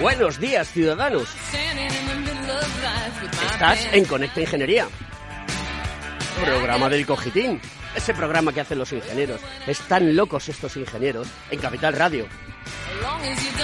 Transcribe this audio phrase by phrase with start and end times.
[0.00, 1.28] Buenos días, ciudadanos.
[3.52, 4.88] Estás en Conecta Ingeniería.
[6.42, 7.60] Programa del Cogitín.
[7.94, 9.40] Ese programa que hacen los ingenieros.
[9.66, 12.26] Están locos estos ingenieros en Capital Radio.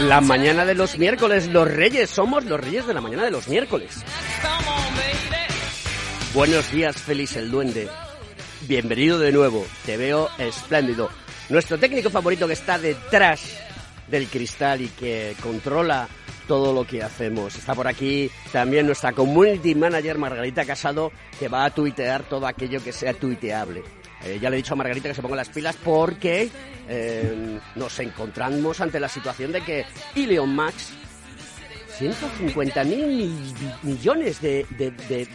[0.01, 3.49] La mañana de los miércoles, los reyes, somos los reyes de la mañana de los
[3.49, 4.05] miércoles.
[6.33, 7.89] Buenos días, feliz el duende.
[8.63, 11.11] Bienvenido de nuevo, te veo espléndido.
[11.49, 13.70] Nuestro técnico favorito que está detrás
[14.11, 16.09] del cristal y que controla
[16.47, 17.57] todo lo que hacemos.
[17.57, 22.83] Está por aquí también nuestra community manager Margarita Casado que va a tuitear todo aquello
[22.83, 23.83] que sea tuiteable.
[24.25, 26.51] Eh, ya le he dicho a Margarita que se ponga las pilas porque
[26.89, 30.93] eh, nos encontramos ante la situación de que Ilion Max
[32.01, 33.31] 150 mil
[33.83, 34.65] millones de,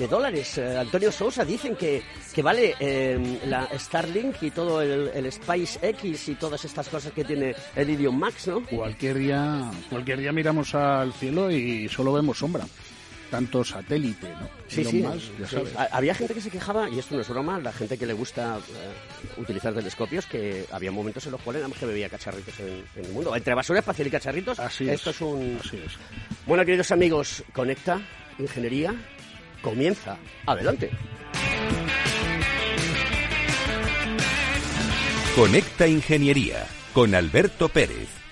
[0.09, 0.57] dólares.
[0.57, 2.01] Eh, Antonio Sousa dicen que,
[2.33, 7.23] que vale eh, la Starlink y todo el, el SpaceX y todas estas cosas que
[7.23, 8.63] tiene el Idiom Max, ¿no?
[8.65, 12.65] Cualquier día, cualquier día miramos al cielo y solo vemos sombra
[13.35, 14.49] tanto satélite, ¿no?
[14.67, 15.05] Sí, sí,
[15.91, 18.57] Había gente que se quejaba, y esto no es broma, la gente que le gusta
[18.57, 23.11] eh, utilizar telescopios, que había momentos en los cuales nada que bebía cacharritos en, el
[23.11, 23.35] mundo.
[23.35, 25.59] Entre basura espacial y cacharritos, Así esto es, un...
[25.63, 25.93] Así es.
[26.45, 28.01] Bueno, queridos amigos, Conecta,
[28.39, 28.93] Ingeniería,
[29.61, 30.17] comienza.
[30.45, 30.91] Adelante.
[35.35, 38.14] Conecta Ingeniería, con Alberto Pérez.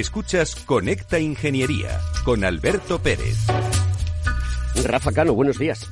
[0.00, 3.46] Escuchas Conecta Ingeniería con Alberto Pérez.
[4.84, 5.88] Rafa Cano, buenos días.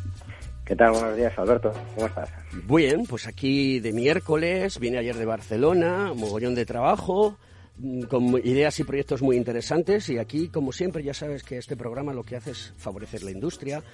[0.65, 0.91] ¿Qué tal?
[0.91, 1.73] Buenos días, Alberto.
[1.95, 2.29] ¿Cómo estás?
[2.69, 7.39] Bien, pues aquí de miércoles, vine ayer de Barcelona, mogollón de trabajo,
[7.79, 11.77] mm, con ideas y proyectos muy interesantes y aquí, como siempre, ya sabes que este
[11.77, 13.85] programa lo que hace es favorecer la industria,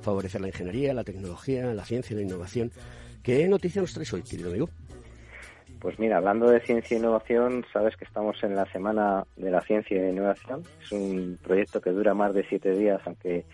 [0.00, 2.70] favorecer la ingeniería, la tecnología, la ciencia y la innovación.
[3.20, 4.70] ¿Qué noticia nos traes hoy, querido amigo?
[5.86, 9.60] Pues mira, hablando de ciencia e innovación, sabes que estamos en la Semana de la
[9.60, 10.64] Ciencia e Innovación.
[10.82, 13.44] Es un proyecto que dura más de siete días, aunque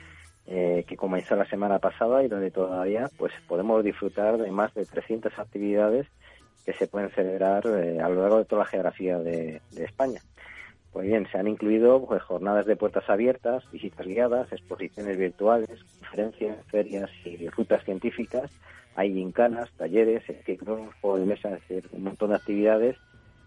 [0.47, 4.87] eh, que comenzó la semana pasada y donde todavía pues podemos disfrutar de más de
[4.87, 6.07] 300 actividades
[6.65, 10.23] que se pueden celebrar eh, a lo largo de toda la geografía de, España.
[10.91, 16.57] Pues bien, se han incluido pues, jornadas de puertas abiertas, visitas guiadas, exposiciones virtuales, conferencias,
[16.71, 18.51] ferias y rutas científicas
[18.95, 20.23] hay gincanas, talleres,
[20.67, 22.97] un juego de mesa, es decir, un montón de actividades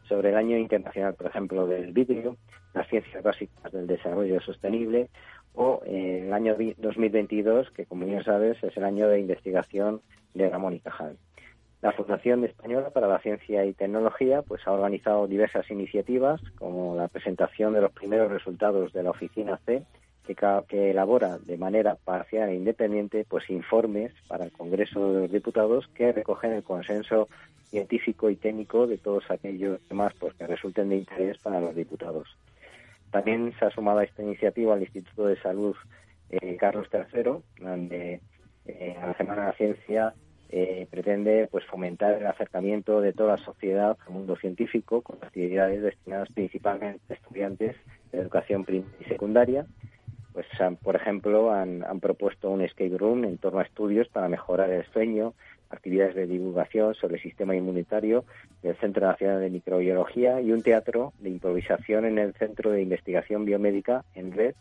[0.08, 2.38] sobre el año internacional, por ejemplo, del vidrio,
[2.74, 5.10] las ciencias básicas del desarrollo sostenible
[5.54, 10.02] o eh, el año 2022, que como bien sabes es el año de investigación
[10.34, 11.18] de Ramón y Cajal.
[11.82, 17.08] La Fundación Española para la Ciencia y Tecnología pues, ha organizado diversas iniciativas, como la
[17.08, 19.84] presentación de los primeros resultados de la Oficina C,
[20.26, 25.88] que, elabora de manera parcial e independiente pues informes para el Congreso de los Diputados
[25.94, 27.28] que recogen el consenso
[27.70, 32.28] científico y técnico de todos aquellos temas pues, que resulten de interés para los diputados.
[33.12, 35.76] También se ha sumado a esta iniciativa el Instituto de Salud
[36.30, 38.22] eh, Carlos III, donde
[38.66, 40.14] eh, a la Semana de la Ciencia
[40.50, 45.82] eh, pretende pues fomentar el acercamiento de toda la sociedad al mundo científico con actividades
[45.82, 47.76] destinadas principalmente a estudiantes
[48.12, 49.66] de educación primaria y secundaria.
[50.36, 50.48] Pues,
[50.84, 54.84] por ejemplo, han, han propuesto un escape room en torno a estudios para mejorar el
[54.88, 55.34] sueño,
[55.70, 58.26] actividades de divulgación sobre el sistema inmunitario
[58.62, 63.46] del Centro Nacional de Microbiología y un teatro de improvisación en el Centro de Investigación
[63.46, 64.56] Biomédica en Red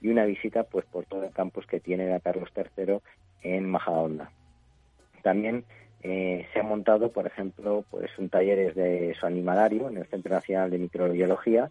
[0.00, 3.00] y una visita pues por todo el campus que tiene la Carlos III
[3.42, 4.30] en Majadahonda.
[5.22, 5.64] También
[6.02, 10.34] eh, se ha montado, por ejemplo, pues un taller de su animalario en el Centro
[10.34, 11.70] Nacional de Microbiología.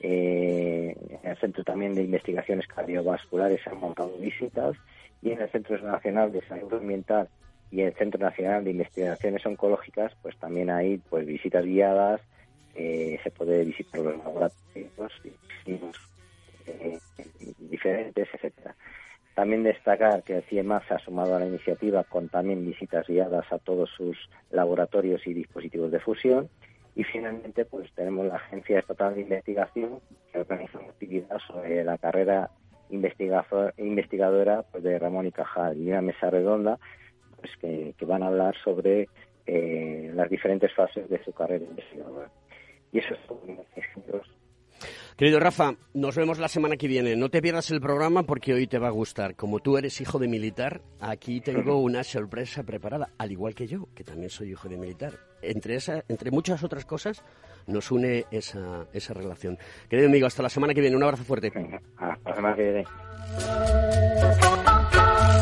[0.00, 4.76] Eh, en el Centro también de Investigaciones Cardiovasculares se han montado visitas
[5.22, 7.28] y en el Centro Nacional de Salud Ambiental
[7.70, 12.20] y el Centro Nacional de Investigaciones Oncológicas, pues también hay pues visitas guiadas,
[12.74, 15.12] eh, se puede visitar los laboratorios
[17.58, 18.74] diferentes, etcétera.
[19.34, 23.52] También destacar que el CIEMAS se ha sumado a la iniciativa con también visitas guiadas
[23.52, 24.16] a todos sus
[24.50, 26.48] laboratorios y dispositivos de fusión.
[26.96, 30.00] Y finalmente, pues tenemos la Agencia Estatal de Investigación
[30.32, 32.50] que organiza una actividad sobre la carrera
[32.90, 36.78] investigadora pues, de Ramón y Cajal y una mesa redonda
[37.40, 39.08] pues, que, van a hablar sobre
[39.46, 42.30] eh, las diferentes fases de su carrera investigadora.
[42.92, 43.40] Y eso es todo.
[45.16, 47.14] Querido Rafa, nos vemos la semana que viene.
[47.14, 49.36] No te pierdas el programa porque hoy te va a gustar.
[49.36, 53.86] Como tú eres hijo de militar, aquí tengo una sorpresa preparada, al igual que yo,
[53.94, 55.20] que también soy hijo de militar.
[55.40, 57.22] Entre, esa, entre muchas otras cosas,
[57.68, 59.56] nos une esa, esa relación.
[59.88, 60.96] Querido amigo, hasta la semana que viene.
[60.96, 61.52] Un abrazo fuerte.
[61.96, 62.84] Hasta la semana que viene.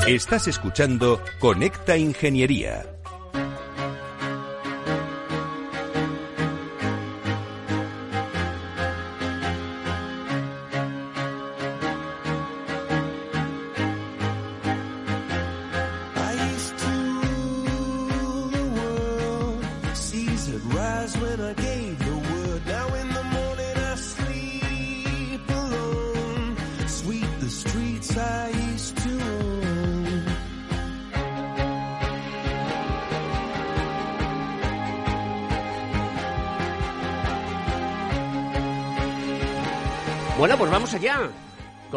[0.06, 2.84] Estás escuchando Conecta Ingeniería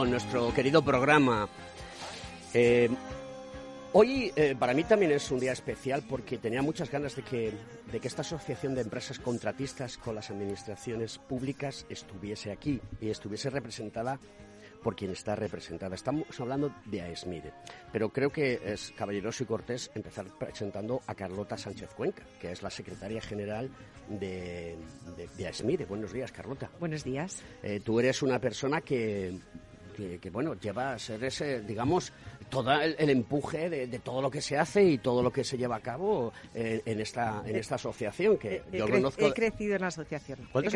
[0.06, 1.50] con nuestro querido programa.
[2.54, 2.92] Eh,
[3.92, 7.52] hoy eh, para mí también es un día especial porque tenía muchas ganas de que,
[7.92, 13.50] de que esta asociación de empresas contratistas con las administraciones públicas estuviese aquí y estuviese
[13.50, 14.20] representada
[14.86, 15.96] por quien está representada.
[15.96, 17.52] Estamos hablando de AESMIDE,
[17.92, 22.62] pero creo que es caballeroso y cortés empezar presentando a Carlota Sánchez Cuenca, que es
[22.62, 23.72] la secretaria general
[24.08, 24.78] de,
[25.36, 25.86] de, AESMIDE.
[25.86, 26.70] Buenos días, Carlota.
[26.80, 27.42] Buenos días.
[27.64, 29.40] Eh, tú eres una persona que,
[29.96, 32.12] que, bueno, lleva a ser ese, digamos,
[32.50, 35.78] todo el, empuje de, todo lo que se hace y todo lo que se lleva
[35.78, 39.25] a cabo en, esta en esta asociación que yo conozco.
[39.25, 40.40] He crecido en la asociación.
[40.52, 40.75] ¿Cuántos,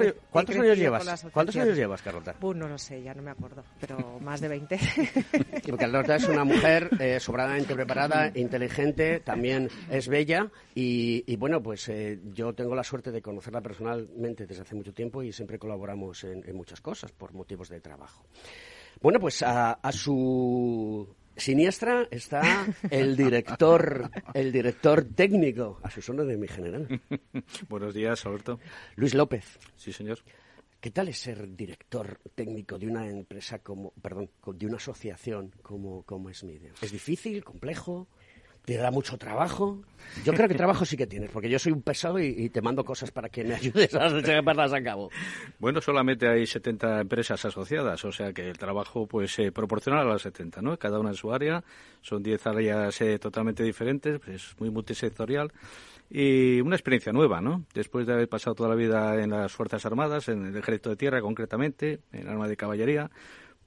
[0.55, 1.25] años, llevas?
[1.31, 2.35] ¿Cuántos años llevas, Carlota?
[2.39, 4.79] Pues no lo sé, ya no me acuerdo, pero más de 20.
[5.77, 12.19] Carlota es una mujer eh, sobradamente preparada, inteligente, también es bella y, bueno, pues eh,
[12.33, 16.55] yo tengo la suerte de conocerla personalmente desde hace mucho tiempo y siempre colaboramos en,
[16.55, 18.25] muchas cosas por motivos de trabajo.
[19.01, 21.07] Bueno, pues a su
[21.39, 27.01] siniestra está el director, el director técnico, asesor de mi general.
[27.69, 28.59] Buenos días, Alberto.
[28.95, 29.57] Luis López.
[29.75, 30.19] Sí, señor.
[30.79, 36.03] ¿Qué tal es ser director técnico de una empresa como, perdón, de una asociación como,
[36.03, 36.43] como es
[36.81, 38.07] ¿Es difícil, complejo?
[38.69, 39.79] Te da mucho trabajo.
[40.23, 42.83] Yo creo que trabajo sí que tienes, porque yo soy un pesado y, te mando
[42.85, 45.09] cosas para que me ayudes a llevarlas a cabo.
[45.57, 50.03] Bueno, solamente hay 70 empresas asociadas, o sea que el trabajo pues se proporciona a
[50.03, 50.77] las 70, ¿no?
[50.77, 51.63] Cada una en su área,
[52.01, 55.51] son 10 áreas eh, totalmente diferentes, pues muy multisectorial
[56.11, 57.65] y una experiencia nueva, ¿no?
[57.73, 60.95] Después de haber pasado toda la vida en las Fuerzas Armadas, en el Ejército de
[60.95, 63.09] Tierra concretamente, en el Arma de Caballería,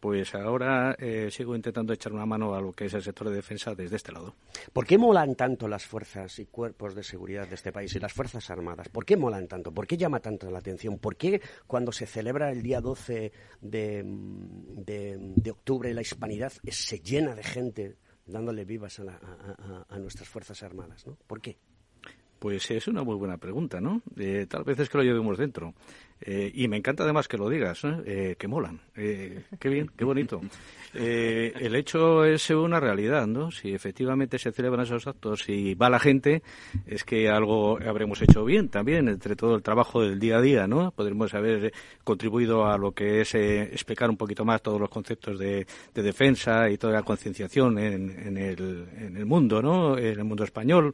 [0.02, 3.36] pues ahora eh, sigo intentando echar una mano a lo que es el sector de
[3.36, 4.34] defensa desde este lado.
[4.72, 8.12] ¿Por qué molan tanto las fuerzas y cuerpos de seguridad de este país y las
[8.12, 8.88] Fuerzas Armadas?
[8.88, 9.70] ¿Por qué molan tanto?
[9.70, 10.98] ¿Por qué llama tanto la atención?
[10.98, 13.30] ¿Por qué cuando se celebra el día 12
[13.60, 20.64] de, de, octubre la hispanidad se llena de gente dándole vivas a, a nuestras Fuerzas
[20.64, 21.06] Armadas?
[21.06, 21.16] ¿no?
[21.28, 21.58] ¿Por qué?
[22.42, 24.02] Pues es una muy buena pregunta, ¿no?
[24.18, 25.74] Eh, tal vez es que lo llevemos dentro.
[26.20, 28.80] Eh, y me encanta además que lo digas, eh, que molan.
[28.94, 30.40] qué bien, qué bonito.
[30.92, 33.52] el hecho es una realidad, ¿no?
[33.52, 36.42] Si efectivamente se celebran esos actos y va la gente,
[36.84, 40.66] es que algo habremos hecho bien también, entre todo el trabajo del día a día,
[40.66, 40.90] ¿no?
[40.90, 41.72] Podremos haber
[42.02, 46.76] contribuido a lo que es explicar un poquito más todos los conceptos de, defensa y
[46.76, 49.96] toda la concienciación en, en el mundo, ¿no?
[49.96, 50.92] En el mundo español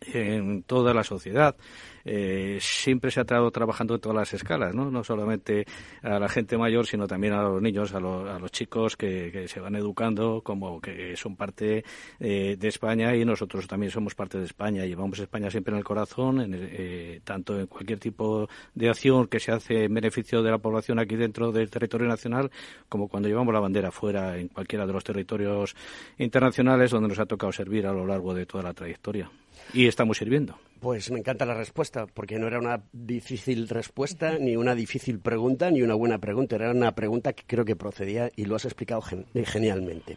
[0.00, 1.56] en toda la sociedad.
[2.04, 4.90] Eh, siempre se ha estado trabajando en todas las escalas, ¿no?
[4.90, 5.66] No solamente
[6.02, 9.46] a la gente mayor, sino también a los niños, a, los, a los chicos que,
[9.48, 11.84] se van educando como que son parte
[12.18, 14.84] eh, de España y nosotros también somos parte de España.
[14.84, 19.40] Llevamos España siempre en el corazón, en eh, tanto en cualquier tipo de acción que
[19.40, 22.50] se hace en beneficio de la población aquí dentro del territorio nacional,
[22.88, 25.74] como cuando llevamos la bandera fuera en cualquiera de los territorios
[26.18, 29.30] internacionales donde nos ha tocado servir a lo largo de toda la trayectoria.
[29.72, 30.58] Y estamos sirviendo.
[30.80, 35.70] Pues me encanta la respuesta, porque no era una difícil respuesta, ni una difícil pregunta,
[35.70, 36.56] ni una buena pregunta.
[36.56, 40.16] Era una pregunta que creo que procedía y lo has explicado genialmente.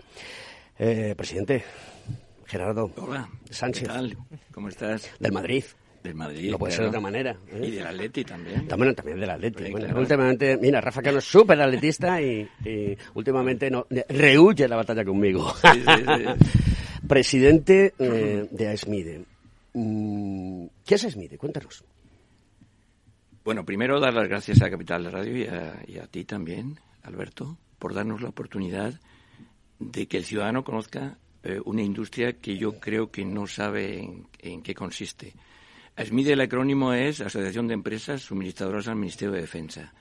[0.79, 1.63] Eh, presidente,
[2.45, 2.91] Gerardo.
[2.97, 3.29] Hola.
[3.49, 3.83] Sánchez.
[3.83, 4.17] ¿Qué tal?
[4.53, 5.11] ¿Cómo estás?
[5.19, 5.65] Del Madrid.
[6.01, 6.51] Del Madrid.
[6.51, 7.37] No puede ser de otra manera.
[7.51, 7.65] ¿eh?
[7.65, 8.67] Y del Atleti también.
[8.67, 9.71] También, también del Atleti.
[9.71, 12.47] bueno, últimamente, mira, Rafa Cano es súper atletista y,
[13.13, 15.53] últimamente no, rehuye la batalla conmigo.
[15.61, 16.47] Sí, sí, sí.
[17.07, 19.32] Presidente eh, de AESMIDE.
[19.73, 21.37] Mm, ¿Qué es AESMIDE?
[21.37, 21.83] Cuéntanos.
[23.43, 25.35] Bueno, primero dar las gracias a Capital Radio
[25.85, 28.93] y a, ti también, Alberto, por darnos la oportunidad
[29.79, 33.99] de que el ciudadano conozca eh, una industria que yo creo que no sabe
[34.39, 35.33] en, qué consiste.
[35.97, 39.93] AESMIDE, el acrónimo es Asociación de Empresas Suministradoras al Ministerio de Defensa.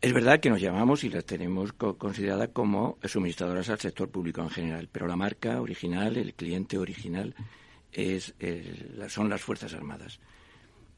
[0.00, 4.50] Es verdad que nos llamamos y las tenemos consideradas como suministradoras al sector público en
[4.50, 7.34] general, pero la marca original, el cliente original,
[7.96, 8.34] es
[9.08, 10.20] son las Fuerzas Armadas.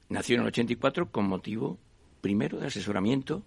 [0.09, 1.79] Nació en el 84 con motivo,
[2.21, 3.45] primero, de asesoramiento,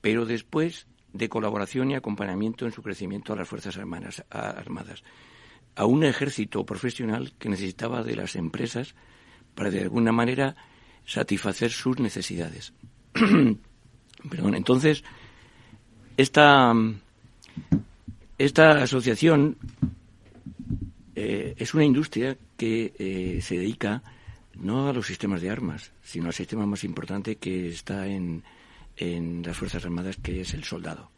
[0.00, 5.04] pero después de colaboración y acompañamiento en su crecimiento a las Fuerzas Armadas, armadas,
[5.74, 8.94] a un ejército profesional que necesitaba de las empresas
[9.54, 10.56] para, de alguna manera,
[11.04, 12.72] satisfacer sus necesidades.
[14.32, 15.04] Entonces,
[16.16, 16.72] esta,
[18.38, 19.58] esta asociación
[21.16, 24.02] eh, es una industria que eh, se dedica
[24.54, 28.44] no a los sistemas de armas, sino al sistema más importante que está en,
[28.96, 31.10] en las Fuerzas Armadas, que es el soldado.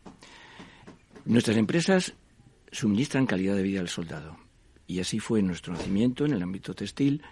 [1.24, 2.14] Nuestras empresas
[2.70, 4.36] suministran calidad de vida al soldado.
[4.86, 7.22] Y así fue nuestro nacimiento en el ámbito textil,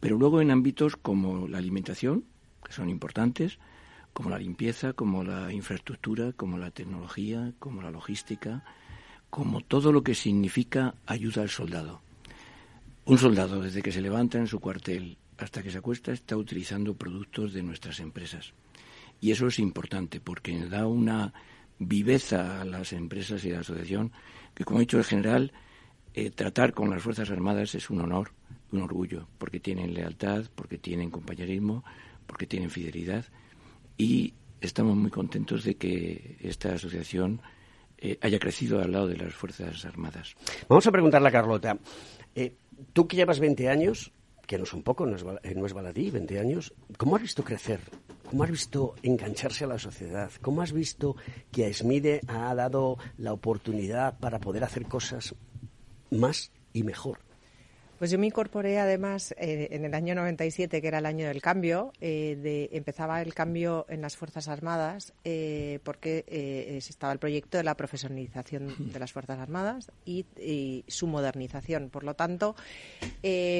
[0.00, 2.24] pero luego en ámbitos como la alimentación,
[2.64, 3.58] que son importantes,
[4.14, 8.64] como la limpieza, como la infraestructura, como la tecnología, como la logística,
[9.28, 12.03] como todo lo que significa ayuda al soldado.
[13.06, 16.94] Un soldado, desde que se levanta en su cuartel hasta que se acuesta, está utilizando
[16.94, 18.54] productos de nuestras empresas.
[19.20, 21.32] Y eso es importante porque da una
[21.78, 24.12] viveza a las empresas y a la asociación
[24.54, 25.52] que, como he dicho en general,
[26.14, 28.30] eh, tratar con las Fuerzas Armadas es un honor,
[28.72, 31.84] un orgullo, porque tienen lealtad, porque tienen compañerismo,
[32.26, 33.24] porque tienen fidelidad
[33.98, 37.40] y estamos muy contentos de que esta asociación
[37.98, 40.34] eh, haya crecido al lado de las Fuerzas Armadas.
[40.68, 41.78] Vamos a preguntarle a Carlota.
[42.34, 42.54] Eh,
[42.92, 44.12] tú que llevas 20 años,
[44.46, 47.22] que no es un poco, no es, eh, no es baladí, 20 años, ¿cómo has
[47.22, 47.80] visto crecer?
[48.28, 50.30] ¿Cómo has visto engancharse a la sociedad?
[50.40, 51.16] ¿Cómo has visto
[51.52, 55.34] que a Smide ha dado la oportunidad para poder hacer cosas
[56.10, 57.23] más y mejor?
[58.04, 61.40] Pues yo me incorporé además eh, en el año 97, que era el año del
[61.40, 66.26] cambio, eh, de, empezaba el cambio en las Fuerzas Armadas eh, porque
[66.86, 71.88] estaba el proyecto de la profesionalización de las Fuerzas Armadas y, su modernización.
[71.88, 72.56] Por lo tanto,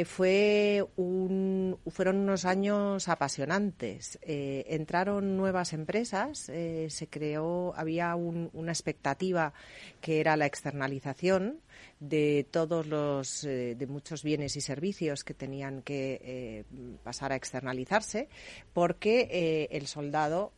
[0.05, 4.19] fue un, fueron unos años apasionantes.
[4.27, 6.51] entraron nuevas empresas,
[6.89, 9.55] se creó, había una expectativa
[10.03, 11.61] que era la externalización
[12.01, 16.65] de todos los eh, de muchos bienes y servicios que tenían que eh,
[17.03, 18.29] pasar a externalizarse
[18.73, 20.53] porque eh, el soldado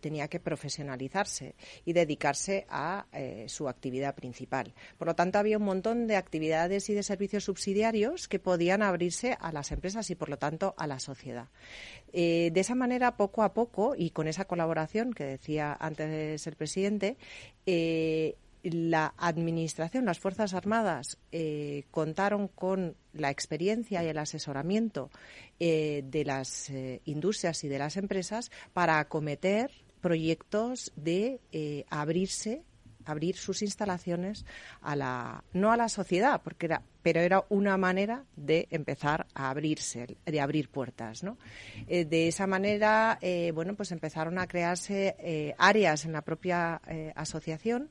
[0.00, 3.06] tenía que profesionalizarse y dedicarse a
[3.46, 4.74] su actividad principal.
[4.98, 9.36] Por lo tanto, había un montón de actividades y de servicios subsidiarios que podían abrirse
[9.38, 11.50] a las empresas y, por lo tanto, a la sociedad.
[12.12, 17.16] de esa manera, poco a poco, y con esa colaboración que decía antes el presidente,
[18.62, 25.10] la Administración, las Fuerzas Armadas, eh, contaron con la experiencia y el asesoramiento
[25.58, 31.40] eh, de las eh, industrias y de las empresas para acometer proyectos de
[31.90, 32.62] abrirse
[33.04, 34.46] abrir sus instalaciones
[34.80, 39.50] a la no a la sociedad porque era pero era una manera de empezar a
[39.50, 41.22] abrirse de abrir puertas
[41.86, 43.18] de esa manera
[43.52, 46.80] bueno pues empezaron a crearse áreas en la propia
[47.14, 47.90] asociación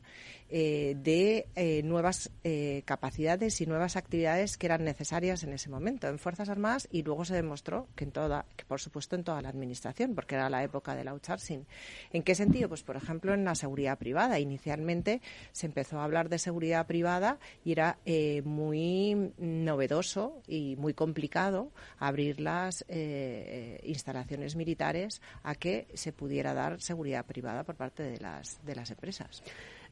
[0.49, 6.07] eh, de eh, nuevas eh, capacidades y nuevas actividades que eran necesarias en ese momento
[6.07, 9.41] en Fuerzas Armadas y luego se demostró que en toda, que por supuesto en toda
[9.41, 11.65] la administración, porque era la época del outsourcing.
[12.11, 12.69] ¿En qué sentido?
[12.69, 14.39] Pues por ejemplo en la seguridad privada.
[14.39, 17.97] Inicialmente se empezó a hablar de seguridad privada y era
[18.43, 26.53] muy muy novedoso y muy complicado abrir las eh, instalaciones militares a que se pudiera
[26.53, 29.43] dar seguridad privada por parte de las, de las empresas.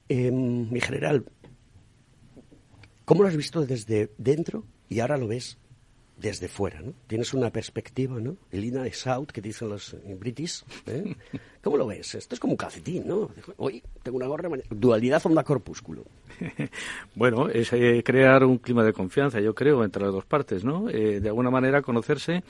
[0.09, 1.25] Em, mi general,
[3.03, 5.57] ¿cómo lo has visto desde dentro y ahora lo ves
[6.17, 6.93] desde fuera, ¿no?
[7.05, 8.37] Tienes una perspectiva, ¿no?
[8.51, 10.63] El in is out, que dicen los british.
[10.87, 11.15] ¿eh?
[11.61, 12.15] ¿Cómo lo ves?
[12.15, 13.29] Esto es como un calcetín, ¿no?
[13.57, 16.05] Hoy tengo una gorra, dualidad onda corpúsculo.
[17.15, 20.89] bueno, es eh, crear un clima de confianza, yo creo, entre las dos partes, ¿no?
[20.89, 22.43] Eh, de alguna manera conocerse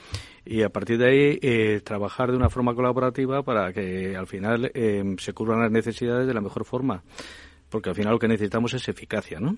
[0.46, 4.72] y a partir de ahí trabajar de una forma colaborativa para que al final
[5.18, 7.02] se cubran las necesidades de la mejor forma.
[7.70, 9.56] Porque al final lo que necesitamos es eficacia, ¿no?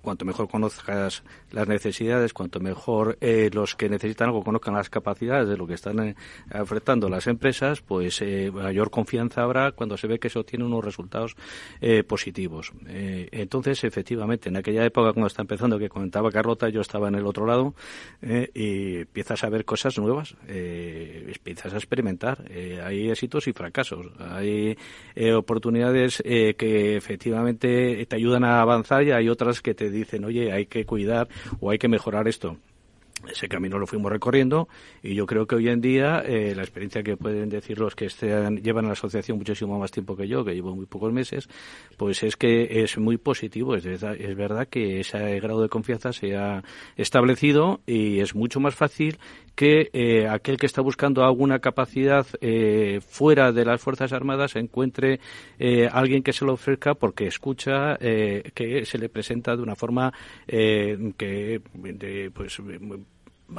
[0.00, 5.48] Cuanto mejor conozcas las necesidades, cuanto mejor eh, los que necesitan algo conozcan las capacidades
[5.48, 6.14] de lo que están eh,
[6.54, 10.84] ofreciendo las empresas, pues eh, mayor confianza habrá cuando se ve que eso tiene unos
[10.84, 11.36] resultados
[12.06, 12.72] positivos.
[12.86, 17.26] entonces, efectivamente, en aquella época cuando está empezando, que comentaba Carlota, yo estaba en el
[17.26, 17.74] otro lado
[18.22, 22.44] y empiezas a ver cosas nuevas, empiezas a experimentar.
[22.84, 24.76] hay éxitos y fracasos, hay
[25.34, 30.66] oportunidades que efectivamente te ayudan a avanzar y hay otras que te dicen, oye, hay
[30.66, 31.28] que cuidar
[31.60, 32.56] o hay que mejorar esto.
[33.28, 34.68] Ese camino lo fuimos recorriendo
[35.02, 38.06] y yo creo que hoy en día eh, la experiencia que pueden decir los que
[38.06, 41.46] estén, llevan a la asociación muchísimo más tiempo que yo, que llevo muy pocos meses,
[41.98, 43.74] pues es que es muy positivo.
[43.74, 46.62] Es verdad, es verdad que ese grado de confianza se ha
[46.96, 49.18] establecido y es mucho más fácil
[49.60, 55.20] que eh, aquel que está buscando alguna capacidad eh, fuera de las Fuerzas Armadas encuentre
[55.58, 60.14] eh, alguien que se lo ofrezca porque escucha que se le presenta de una forma
[60.46, 61.60] que
[62.32, 62.62] pues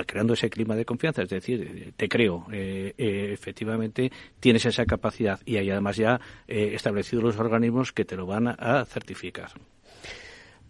[0.08, 5.70] creando ese clima de confianza, es decir, te creo, efectivamente tienes esa capacidad y hay
[5.70, 9.52] además ya establecidos los organismos que te lo van a certificar.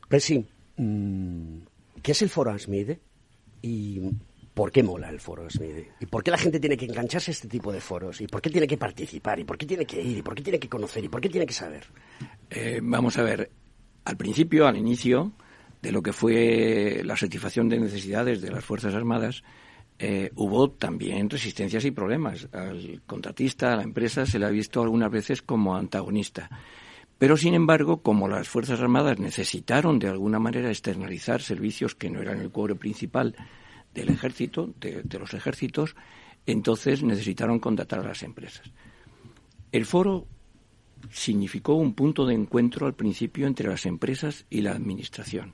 [0.10, 3.00] Pues ¿qué es el Foro ASMIDE?
[3.62, 4.02] Y
[4.54, 5.94] ¿Por qué mola el foro SMIDE?
[6.02, 8.20] ¿Y por qué la gente tiene que engancharse a este tipo de foros?
[8.20, 9.40] ¿Y por qué tiene que participar?
[9.40, 10.18] ¿Y por qué tiene que ir?
[10.18, 11.04] ¿Y por qué tiene que conocer?
[11.04, 11.86] ¿Y por qué tiene que saber?
[12.50, 13.50] Eh, vamos a ver,
[14.04, 15.32] al principio, al inicio
[15.82, 19.42] de lo que fue la satisfacción de necesidades de las Fuerzas Armadas,
[19.98, 22.50] eh, hubo también resistencias y problemas.
[22.52, 26.50] Al contratista, a la empresa, se le ha visto algunas veces como antagonista.
[27.18, 32.20] Pero, sin embargo, como las Fuerzas Armadas necesitaron de alguna manera externalizar servicios que no
[32.20, 33.36] eran el cuadro principal
[33.94, 35.96] del ejército, de, los ejércitos,
[36.46, 38.72] entonces necesitaron contratar a las empresas.
[39.72, 40.28] El foro
[41.10, 45.52] significó un punto de encuentro al principio entre las empresas y la administración,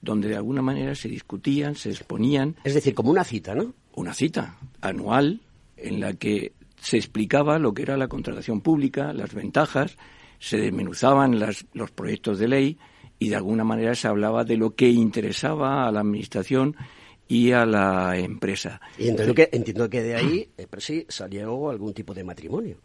[0.00, 2.56] donde de alguna manera se discutían, se exponían.
[2.64, 3.74] Es decir, como una cita, ¿no?
[3.94, 5.40] Una cita anual
[5.76, 9.96] en la que se explicaba lo que era la contratación pública, las ventajas,
[10.38, 11.38] se desmenuzaban
[11.72, 12.78] los proyectos de ley
[13.18, 16.76] y de alguna manera se hablaba de lo que interesaba a la administración
[17.28, 18.80] y a la empresa.
[18.96, 22.78] Y entiendo que, entiendo que de ahí eh, sí salió algún tipo de matrimonio.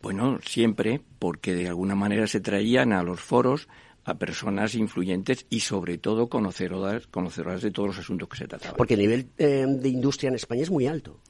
[0.00, 3.68] Bueno, siempre, porque de alguna manera se traían a los foros
[4.04, 8.76] a personas influyentes y sobre todo conocedoras, conocedoras de todos los asuntos que se trataban.
[8.76, 11.20] Porque el nivel eh, de industria en España es muy alto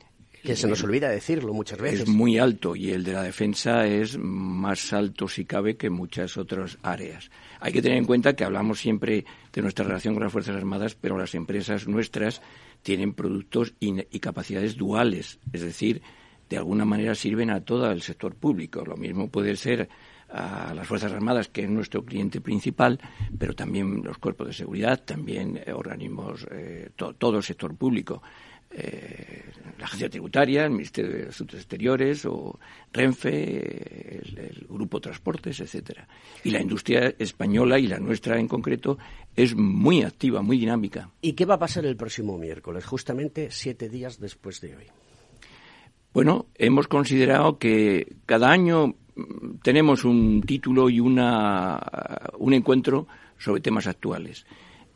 [0.42, 2.00] que se nos olvida decirlo muchas veces.
[2.00, 6.37] Es muy alto y el de la defensa es más alto, si cabe, que muchas
[6.37, 7.31] otras áreas.
[7.61, 10.96] Hay que tener en cuenta que hablamos siempre de nuestra relación con las Fuerzas Armadas,
[11.00, 12.42] pero las empresas nuestras
[12.83, 16.02] tienen productos y, capacidades duales, es decir,
[16.50, 18.85] de alguna manera sirven a todo el sector público.
[18.85, 19.88] Lo mismo puede ser
[20.28, 22.98] a las Fuerzas Armadas, que es nuestro cliente principal,
[23.38, 28.22] pero también los cuerpos de seguridad, también eh, organismos, eh, todo el sector público.
[28.75, 29.43] Eh,
[29.79, 32.59] la agencia tributaria, el Ministerio de Asuntos Exteriores o
[32.93, 36.07] Renfe, el, Grupo Transportes, etcétera.
[36.45, 38.97] Y la industria española y la nuestra en concreto
[39.35, 41.11] es muy activa, muy dinámica.
[41.21, 44.85] ¿Y qué va a pasar el próximo miércoles, justamente siete días después de hoy?
[46.15, 51.81] Bueno, hemos considerado que cada año mm, tenemos un título y una,
[52.39, 53.09] un encuentro
[53.39, 54.47] sobre temas actuales.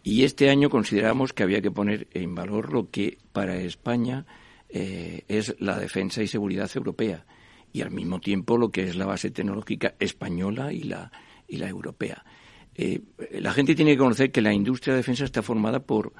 [0.07, 4.25] Y este año consideramos que había que poner en valor lo que para España
[4.69, 7.27] eh, es la defensa y seguridad europea
[7.73, 11.11] y al mismo tiempo lo que es la base tecnológica española y la,
[11.49, 12.25] y la europea.
[12.77, 13.01] Eh,
[13.33, 16.13] la gente tiene que conocer que la industria de defensa está formada por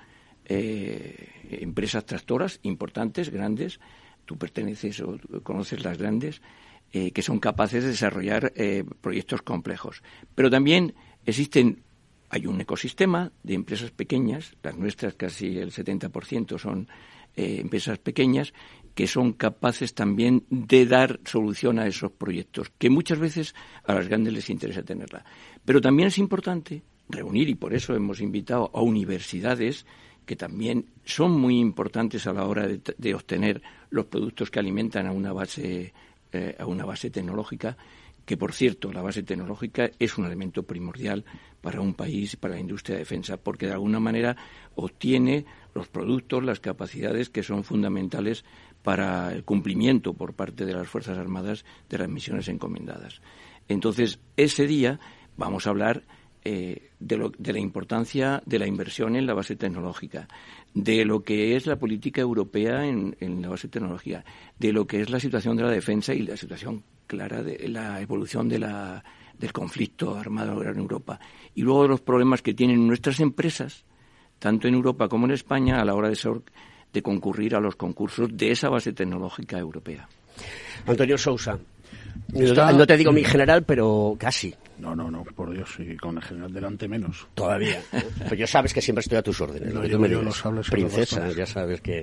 [0.47, 3.79] eh, empresas tractoras importantes, grandes,
[4.25, 6.43] tú perteneces o conoces las grandes,
[6.91, 8.53] que son capaces de desarrollar
[9.03, 10.03] proyectos complejos.
[10.35, 10.95] Pero también
[11.27, 11.83] existen
[12.29, 16.89] hay un ecosistema de empresas pequeñas, las nuestras casi el 70% son
[17.37, 18.53] eh, empresas pequeñas,
[18.95, 24.09] que son capaces también de dar solución a esos proyectos, que muchas veces a las
[24.09, 25.25] grandes les interesa tenerla.
[25.65, 29.87] Pero también es importante reunir y por eso hemos invitado a universidades
[30.25, 35.13] que también son muy importantes a la hora de, obtener los productos que alimentan a
[35.13, 35.93] una base
[36.33, 37.77] eh, a una base tecnológica
[38.27, 41.25] que por cierto la base tecnológica es un elemento primordial
[41.63, 44.37] para un país para la industria de defensa porque de alguna manera
[44.75, 48.45] obtiene los productos las capacidades que son fundamentales
[48.83, 53.23] para el cumplimiento por parte de las fuerzas armadas de las misiones encomendadas.
[53.69, 54.99] Entonces ese día
[55.37, 56.03] vamos a hablar
[56.49, 60.29] eh, de, la importancia de la inversión en la base tecnológica,
[60.73, 64.25] de lo que es la política europea en, la base tecnológica,
[64.57, 68.01] de lo que es la situación de la defensa y la situación clara de la
[68.01, 69.03] evolución de la,
[69.37, 71.19] del conflicto armado en Europa.
[71.57, 73.85] Y luego de los problemas que tienen nuestras empresas,
[74.39, 76.17] tanto en Europa como en España, a la hora de,
[76.93, 80.09] de concurrir a los concursos de esa base tecnológica europea.
[80.87, 81.59] Antonio Sousa,
[82.29, 84.55] no te digo mi general, pero casi.
[84.79, 87.27] No, no, no, por Dios, y con el general delante menos.
[87.35, 87.81] Todavía.
[88.29, 89.73] pues ya sabes que siempre estoy a tus órdenes.
[89.73, 92.03] No, yo, yo los Princesa, ya sabes que...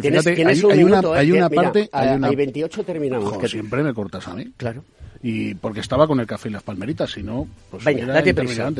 [0.00, 1.90] ¿Tienes, ¿tienes hay, una, hay una parte...
[1.92, 2.28] hay, una...
[2.28, 3.36] hay 28 terminamos.
[3.36, 4.50] que siempre me cortas a mí.
[4.56, 4.84] Claro.
[5.22, 8.70] Y porque estaba con el café y las palmeritas, si no, pues Venga, date prisa.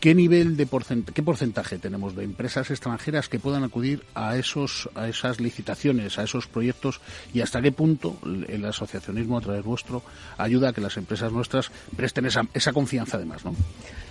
[0.00, 4.88] ¿Qué nivel de porcentaje, qué porcentaje tenemos de empresas extranjeras que puedan acudir a esos
[4.94, 7.02] a esas licitaciones, a esos proyectos
[7.34, 10.02] y hasta qué punto el asociacionismo a través vuestro
[10.38, 13.54] ayuda a que las empresas nuestras presten esa, esa confianza además, ¿no?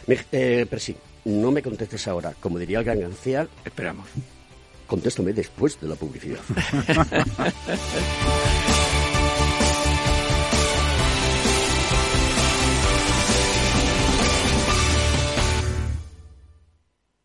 [0.07, 2.99] Eh, pero sí, no me contestes ahora, como diría el gran
[3.65, 4.07] esperamos.
[4.85, 6.39] Contéstame después de la publicidad.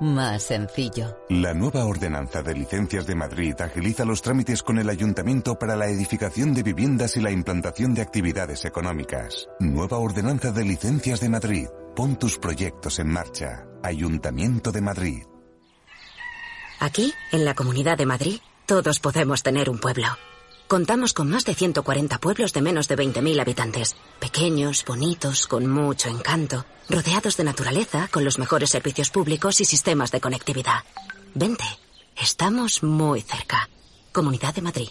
[0.00, 1.14] Más sencillo.
[1.28, 5.88] La nueva ordenanza de licencias de Madrid agiliza los trámites con el ayuntamiento para la
[5.88, 9.48] edificación de viviendas y la implantación de actividades económicas.
[9.60, 11.66] Nueva ordenanza de licencias de Madrid.
[11.94, 13.66] Pon tus proyectos en marcha.
[13.82, 15.22] Ayuntamiento de Madrid.
[16.78, 20.06] Aquí, en la Comunidad de Madrid, todos podemos tener un pueblo.
[20.70, 23.96] Contamos con más de 140 pueblos de menos de 20.000 habitantes.
[24.20, 30.12] Pequeños, bonitos, con mucho encanto, rodeados de naturaleza, con los mejores servicios públicos y sistemas
[30.12, 30.84] de conectividad.
[31.34, 31.64] Vente,
[32.16, 33.68] estamos muy cerca.
[34.12, 34.88] Comunidad de Madrid.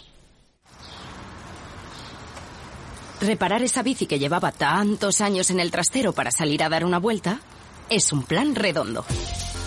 [3.22, 6.98] Reparar esa bici que llevaba tantos años en el trastero para salir a dar una
[6.98, 7.40] vuelta
[7.88, 9.06] es un plan redondo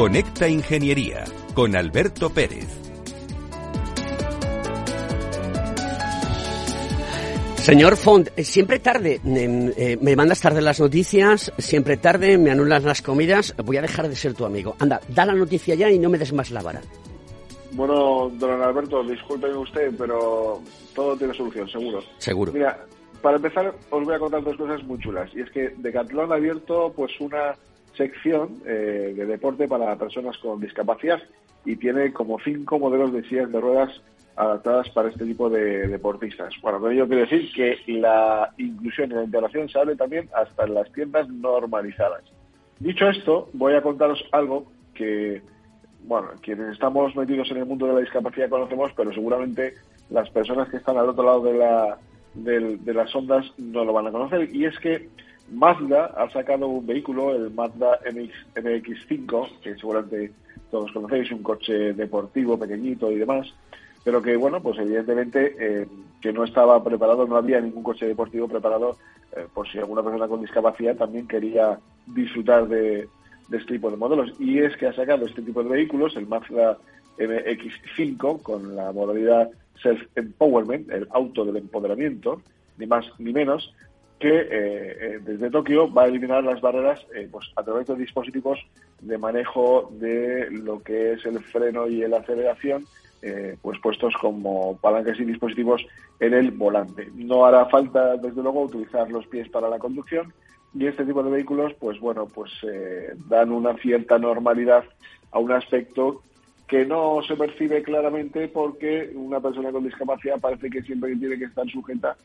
[0.00, 2.66] Conecta Ingeniería con Alberto Pérez.
[7.56, 12.82] Señor Font, eh, siempre tarde, eh, me mandas tarde las noticias, siempre tarde, me anulas
[12.82, 14.74] las comidas, voy a dejar de ser tu amigo.
[14.78, 16.80] Anda, da la noticia ya y no me des más la vara.
[17.72, 20.62] Bueno, don Alberto, discúlpeme usted, pero
[20.94, 22.00] todo tiene solución, seguro.
[22.16, 22.52] Seguro.
[22.54, 22.86] Mira,
[23.20, 25.30] para empezar, os voy a contar dos cosas muy chulas.
[25.34, 27.54] Y es que Decathlon ha abierto pues una
[28.00, 31.20] sección eh, de deporte para personas con discapacidad
[31.66, 33.90] y tiene como cinco modelos de sillas de ruedas
[34.36, 36.54] adaptadas para este tipo de deportistas.
[36.62, 40.64] Bueno, con ello quiero decir que la inclusión y la integración se abre también hasta
[40.64, 42.22] en las tiendas normalizadas.
[42.78, 45.42] Dicho esto, voy a contaros algo que
[46.04, 49.74] bueno, quienes estamos metidos en el mundo de la discapacidad conocemos, pero seguramente
[50.08, 51.98] las personas que están al otro lado de, la,
[52.34, 54.48] de, las ondas no lo van a conocer.
[54.54, 55.10] Y es que
[55.50, 60.32] Mazda ha sacado un vehículo, el Mazda MX, 5 que seguramente
[60.70, 63.52] todos conocéis, un coche deportivo pequeñito y demás,
[64.04, 65.86] pero que, bueno, pues evidentemente eh,
[66.20, 68.96] que no estaba preparado, no había ningún coche deportivo preparado
[69.36, 73.08] eh, por si alguna persona con discapacidad también quería disfrutar de,
[73.48, 74.32] de este tipo de modelos.
[74.38, 76.78] Y es que ha sacado este tipo de vehículos, el Mazda
[77.18, 79.50] MX5, con la modalidad
[79.82, 82.42] Self-Empowerment, el auto del empoderamiento,
[82.78, 83.74] ni más ni menos,
[84.20, 87.96] que eh, eh, desde Tokio va a eliminar las barreras eh, pues, a través de
[87.96, 88.60] dispositivos
[89.00, 92.86] de manejo de lo que es el freno y la aceleración,
[93.60, 95.84] pues puestos como palancas y dispositivos
[96.20, 97.10] en el volante.
[97.14, 100.32] No hará falta, desde luego, utilizar los pies para la conducción,
[100.74, 104.84] y este tipo de vehículos, pues bueno, pues eh, dan una cierta normalidad
[105.32, 106.22] a un aspecto
[106.68, 111.46] que no se percibe claramente porque una persona con discapacidad parece que siempre tiene que
[111.46, 112.16] estar sujeta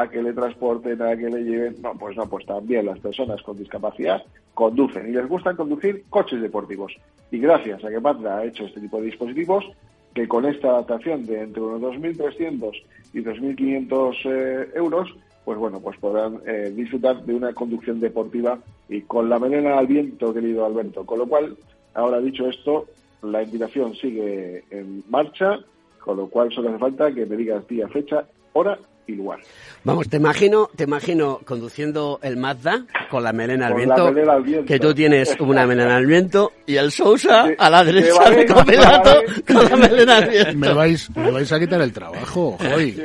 [0.00, 1.76] a que le transporten, a que le lleven.
[1.82, 4.22] No, pues no, pues también las personas con discapacidad
[4.54, 6.94] conducen y les gusta conducir coches deportivos.
[7.30, 9.64] Y gracias a que Mazda ha hecho este tipo de dispositivos,
[10.14, 12.72] que con esta adaptación de entre unos 2.300
[13.12, 19.02] y 2.500 eh, euros, pues bueno, pues podrán eh, disfrutar de una conducción deportiva y
[19.02, 21.04] con la melena al viento, querido Alberto.
[21.04, 21.56] Con lo cual,
[21.94, 22.86] ahora dicho esto,
[23.22, 25.58] la invitación sigue en marcha,
[25.98, 29.40] con lo cual solo hace falta que me digas día, fecha, hora y lugar.
[29.84, 34.14] Vamos, te imagino, te imagino conduciendo el Mazda con la melena, al viento,
[34.64, 39.22] que tú tienes una melena al viento y el Sousa a la derecha de copiloto
[39.46, 40.56] con la melena al viento.
[40.56, 43.00] Me vais, me vais a quitar el trabajo, hoy.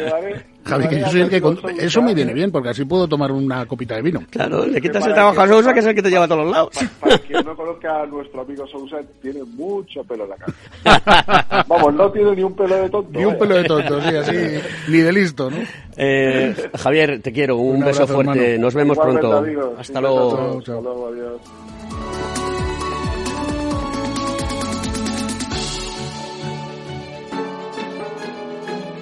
[0.67, 1.41] Javi, que yo soy el que...
[1.79, 4.21] Eso me viene bien, porque así puedo tomar una copita de vino.
[4.29, 6.45] Claro, le quitas el trabajo a Sousa, que es el que te lleva a todos
[6.45, 6.69] los lados.
[6.99, 11.63] Para, quien no conozca a nuestro amigo Sousa, tiene mucho pelo en la cara.
[11.67, 13.19] Vamos, no tiene ni un pelo de tonto.
[13.19, 14.35] Ni un pelo de tonto, sí, así,
[14.89, 15.57] ni de listo, ¿no?
[15.95, 18.57] Eh, Javier, te quiero, un, beso fuerte.
[18.57, 19.43] Nos vemos pronto.
[19.79, 20.59] Hasta luego.
[20.59, 21.41] Hasta luego, adiós.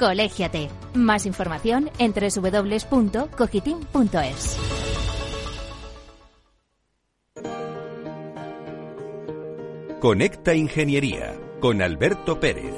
[0.00, 0.68] Colégiate.
[0.94, 4.56] Más información en www.cogitim.es.
[10.00, 12.72] Conecta Ingeniería con Alberto Pérez.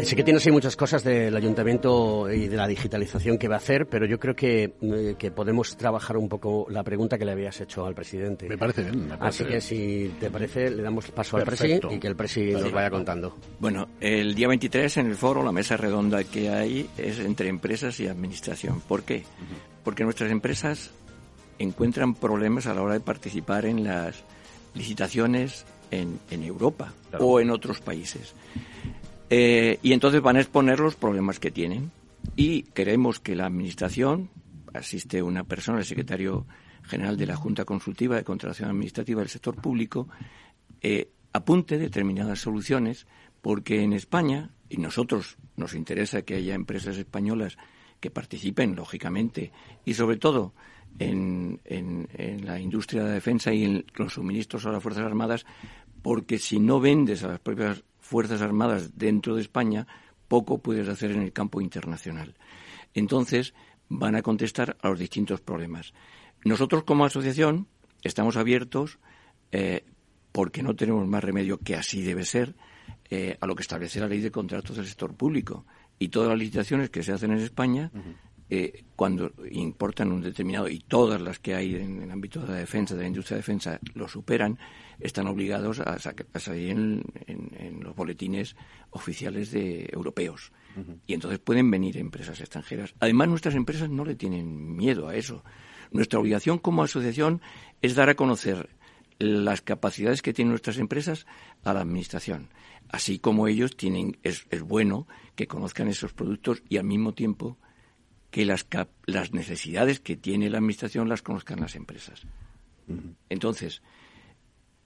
[0.00, 3.58] Sé que tienes ahí muchas cosas del ayuntamiento y de la digitalización que va a
[3.58, 7.32] hacer, pero yo creo que, eh, que podemos trabajar un poco la pregunta que le
[7.32, 8.46] habías hecho al presidente.
[8.46, 9.08] Me parece bien.
[9.08, 12.16] Me parece Así que si te parece, le damos paso al presidente y que el
[12.16, 13.36] presidente nos vaya contando.
[13.60, 17.98] Bueno, el día 23 en el foro, la mesa redonda que hay es entre empresas
[18.00, 18.82] y administración.
[18.82, 19.22] ¿Por qué?
[19.84, 20.90] Porque nuestras empresas
[21.58, 24.22] encuentran problemas a la hora de participar en las
[24.74, 28.34] licitaciones en, Europa o en otros países.
[29.36, 31.90] Eh, y entonces van a exponer los problemas que tienen.
[32.36, 34.30] Y queremos que la Administración,
[34.72, 36.46] asiste una persona, el secretario
[36.84, 40.06] general de la Junta Consultiva de Contratación Administrativa del Sector Público,
[40.80, 43.08] eh, apunte determinadas soluciones,
[43.42, 47.58] porque en España, y nosotros nos interesa que haya empresas españolas
[47.98, 49.50] que participen, lógicamente,
[49.84, 50.54] y sobre todo
[51.00, 55.44] en, en, la industria de la defensa y en los suministros a las Fuerzas Armadas,
[56.02, 59.86] porque si no vendes a las propias Fuerzas Armadas dentro de España,
[60.28, 62.34] poco puedes hacer en el campo internacional.
[62.92, 63.54] Entonces,
[63.88, 65.94] van a contestar a los distintos problemas.
[66.44, 67.66] Nosotros como asociación
[68.02, 68.98] estamos abiertos,
[69.52, 69.84] eh,
[70.32, 72.54] porque no tenemos más remedio que así debe ser,
[73.08, 75.64] eh, a lo que establece la ley de contratos del sector público.
[75.98, 77.90] Y todas las licitaciones que se hacen en España
[78.50, 82.54] eh, cuando importan un determinado, y todas las que hay en el ámbito de la
[82.54, 84.58] defensa, de la industria de defensa, lo superan,
[85.00, 88.54] están obligados a, salir en, los boletines
[88.90, 90.52] oficiales de europeos.
[91.06, 92.94] Y entonces pueden venir empresas extranjeras.
[92.98, 95.44] Además, nuestras empresas no le tienen miedo a eso.
[95.92, 97.40] Nuestra obligación como asociación
[97.80, 98.68] es dar a conocer
[99.18, 101.26] las capacidades que tienen nuestras empresas
[101.62, 102.48] a la administración.
[102.88, 107.56] Así como ellos tienen, es, es bueno que conozcan esos productos y al mismo tiempo
[108.34, 108.66] que las,
[109.06, 112.22] las necesidades que tiene la administración las conozcan las empresas.
[113.28, 113.80] Entonces,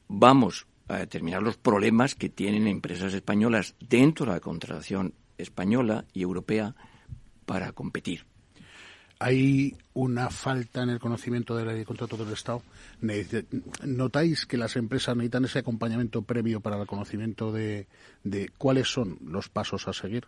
[0.06, 6.20] vamos a determinar los problemas que tienen empresas españolas dentro de la contratación española y
[6.20, 6.74] europea
[7.46, 8.26] para competir.
[9.18, 12.61] Hay una falta en el conocimiento de la ley de contrato del Estado.
[13.82, 17.87] ¿Notáis que las empresas necesitan ese acompañamiento previo para el conocimiento de
[18.58, 20.26] cuáles son los pasos a seguir?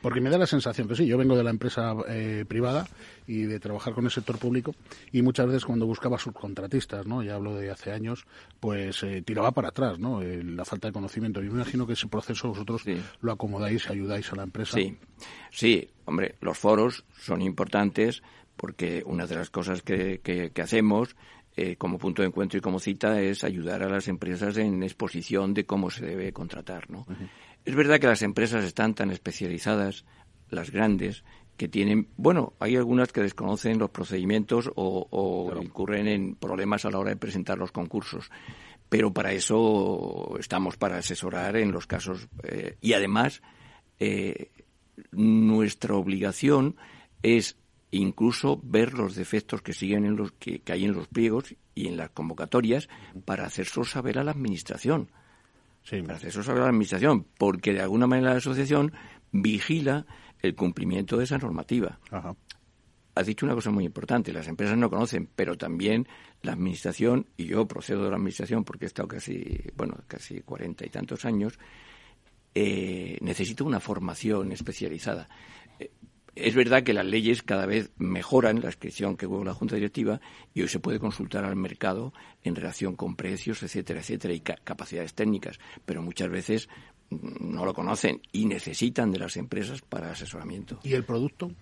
[0.00, 2.86] Porque me da la sensación que sí, yo vengo de la empresa eh, privada
[3.26, 4.74] y de trabajar con el sector público
[5.12, 7.22] y muchas veces cuando buscaba subcontratistas, ¿no?
[7.22, 8.26] ya hablo de hace años,
[8.60, 10.22] pues eh, tiraba para atrás, ¿no?
[10.22, 11.40] Eh, la falta de conocimiento.
[11.40, 12.82] Yo me imagino que ese proceso vosotros
[13.20, 14.76] lo acomodáis, ayudáis a la empresa.
[14.76, 14.96] Sí,
[15.50, 18.22] sí, hombre, los foros son importantes
[18.56, 21.16] porque una de las cosas que, que, hacemos
[21.78, 25.64] como punto de encuentro y como cita es ayudar a las empresas en exposición de
[25.64, 27.06] cómo se debe contratar, ¿no?
[27.64, 30.04] Es verdad que las empresas están tan especializadas,
[30.50, 31.24] las grandes,
[31.56, 36.98] que tienen, bueno, hay algunas que desconocen los procedimientos o, incurren en problemas a la
[36.98, 38.30] hora de presentar los concursos.
[38.88, 42.28] Pero para eso estamos para asesorar en los casos.
[42.42, 43.40] Eh, y además,
[43.98, 44.50] eh,
[45.12, 46.76] nuestra obligación
[47.22, 47.56] es
[47.90, 51.86] incluso ver los defectos que siguen en los que, que hay en los pliegos y
[51.88, 52.88] en las convocatorias
[53.24, 55.08] para hacerlo saber a la administración.
[55.84, 56.02] Sí.
[56.02, 58.92] Para hacer eso sobre la Administración, porque de alguna manera la Asociación
[59.32, 60.06] vigila
[60.42, 61.98] el cumplimiento de esa normativa.
[62.10, 62.34] Ajá.
[63.14, 66.08] Has dicho una cosa muy importante, las empresas no conocen, pero también
[66.42, 70.84] la Administración, y yo procedo de la Administración porque he estado casi, bueno, casi cuarenta
[70.84, 71.58] y tantos años,
[72.54, 75.28] eh, necesita una formación especializada.
[76.36, 80.20] Es verdad que las leyes cada vez mejoran la inscripción que hubo la Junta Directiva
[80.52, 85.14] y hoy se puede consultar al mercado en relación con precios, etcétera, etcétera, y capacidades
[85.14, 86.68] técnicas, pero muchas veces
[87.10, 90.80] mm, no lo conocen y necesitan de las empresas para asesoramiento.
[90.82, 91.52] ¿Y el producto?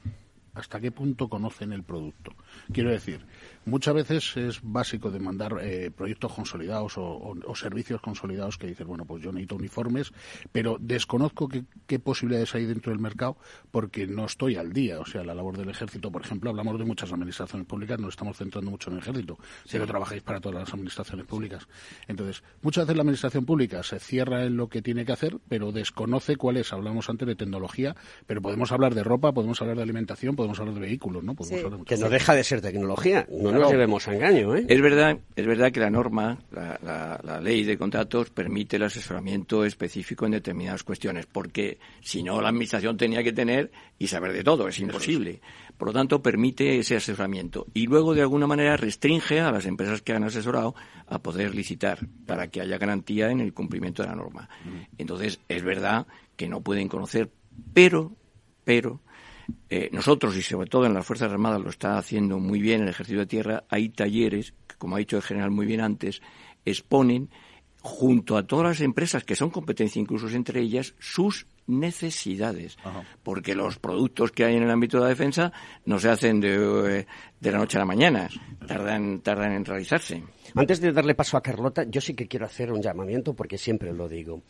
[0.55, 2.35] ¿Hasta qué punto conocen el producto?
[2.73, 3.25] Quiero decir,
[3.65, 9.23] muchas veces es básico demandar eh, proyectos consolidados o, servicios consolidados que dicen, bueno, pues
[9.23, 10.13] yo necesito uniformes,
[10.51, 11.49] pero desconozco
[11.87, 13.37] qué, posibilidades hay dentro del mercado
[13.71, 14.99] porque no estoy al día.
[15.01, 18.37] O sea, la labor del ejército, por ejemplo, hablamos de muchas administraciones públicas, nos estamos
[18.37, 19.39] centrando mucho en el ejército,
[19.71, 21.69] pero trabajáis para todas las administraciones públicas.
[22.09, 25.73] Entonces, muchas veces la administración pública se cierra en lo que tiene que hacer, pero
[25.73, 26.73] desconoce cuál es.
[26.73, 27.95] Hablamos antes de tecnología,
[28.27, 31.37] pero podemos hablar de ropa, podemos hablar de alimentación, podemos hablar de vehículos, ¿no?
[31.85, 34.65] que no deja de ser tecnología, no nos llevemos a engaño, ¿eh?
[34.69, 40.27] Es verdad, es verdad que la norma, la, ley de contratos permite el asesoramiento específico
[40.27, 44.69] en determinadas cuestiones, porque si no la administración tenía que tener y saber de todo,
[44.69, 45.41] es imposible.
[45.77, 50.03] Por lo tanto, permite ese asesoramiento y luego de alguna manera restringe a las empresas
[50.03, 50.75] que han asesorado
[51.07, 54.49] a poder licitar para que haya garantía en el cumplimiento de la norma.
[54.99, 57.31] Entonces, es verdad que no pueden conocer,
[57.73, 58.13] pero,
[58.65, 59.01] pero
[59.69, 62.89] eh, nosotros, y sobre todo en las Fuerzas Armadas lo está haciendo muy bien el
[62.89, 66.23] Ejército de Tierra, hay talleres que, como ha dicho el general muy bien antes,
[66.65, 67.31] exponen
[67.83, 72.77] junto a todas las empresas que son competencia incluso entre ellas sus necesidades.
[73.23, 75.53] Porque los productos que hay en el ámbito de la defensa
[75.85, 77.07] no se hacen de, eh,
[77.41, 78.29] la noche a la mañana.
[78.67, 80.23] Tardan tardan en realizarse.
[80.55, 83.93] Antes de darle paso a Carlota yo sí que quiero hacer un llamamiento porque siempre
[83.93, 84.43] lo digo.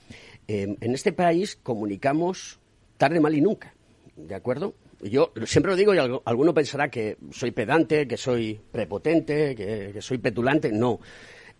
[0.46, 2.61] Eh, en este país comunicamos
[2.98, 3.74] tarde mal y nunca
[4.16, 9.55] de acuerdo yo siempre lo digo y alguno pensará que soy pedante, que soy prepotente,
[9.55, 10.70] que, soy petulante.
[10.72, 11.00] No.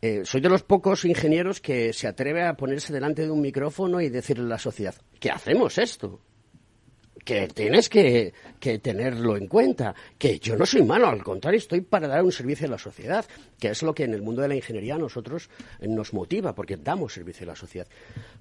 [0.01, 4.01] Eh, soy de los pocos ingenieros que se atreve a ponerse delante de un micrófono
[4.01, 6.20] y decirle a la sociedad, ¿qué hacemos esto?
[7.24, 8.32] que tienes que,
[8.80, 12.66] tenerlo en cuenta, que yo no soy malo, al contrario, estoy para dar un servicio
[12.66, 13.24] a la sociedad,
[13.59, 15.49] que es lo que en el mundo de la ingeniería a nosotros
[15.80, 17.86] nos motiva, porque damos servicio a la sociedad.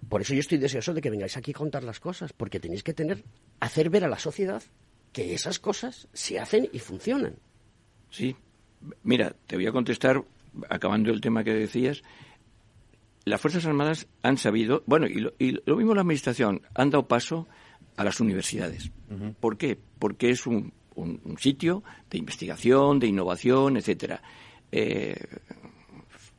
[0.10, 2.84] Por eso yo estoy deseoso de que vengáis aquí a contar las cosas, porque tenéis
[2.84, 3.24] que tener,
[3.60, 4.64] hacer ver a la sociedad
[5.12, 7.36] que esas cosas se hacen y funcionan.
[8.10, 8.36] Sí.
[9.04, 10.24] Mira, te voy a contestar,
[10.70, 12.02] acabando el tema que decías.
[13.26, 15.20] Las Fuerzas Armadas han sabido, bueno, y
[15.66, 17.48] lo, mismo la Administración, han dado paso
[17.96, 18.92] a las universidades.
[19.40, 19.78] ¿Por qué?
[20.00, 20.74] Porque es un,
[21.38, 24.22] sitio de investigación, de innovación, etcétera.
[24.72, 25.16] Eh,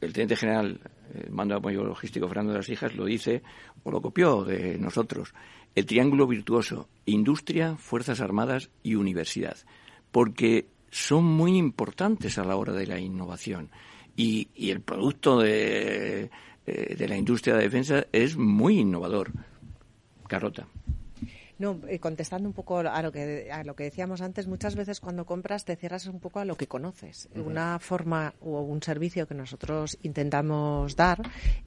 [0.00, 0.80] el teniente general,
[1.14, 3.42] el mando de apoyo logístico Fernando de las Hijas, lo dice
[3.84, 5.32] o lo copió de nosotros
[5.74, 9.56] el triángulo virtuoso, industria, Fuerzas Armadas y universidad,
[10.10, 13.70] porque son muy importantes a la hora de la innovación.
[14.14, 16.30] Y, el producto de,
[16.66, 19.32] eh, de, la industria de defensa es muy innovador.
[20.28, 20.66] Carrota.
[21.62, 24.98] No, eh, contestando un poco a lo que a lo que decíamos antes, muchas veces
[24.98, 27.28] cuando compras te cierras un poco a lo que conoces.
[27.36, 31.22] Una forma o un servicio que nosotros intentamos dar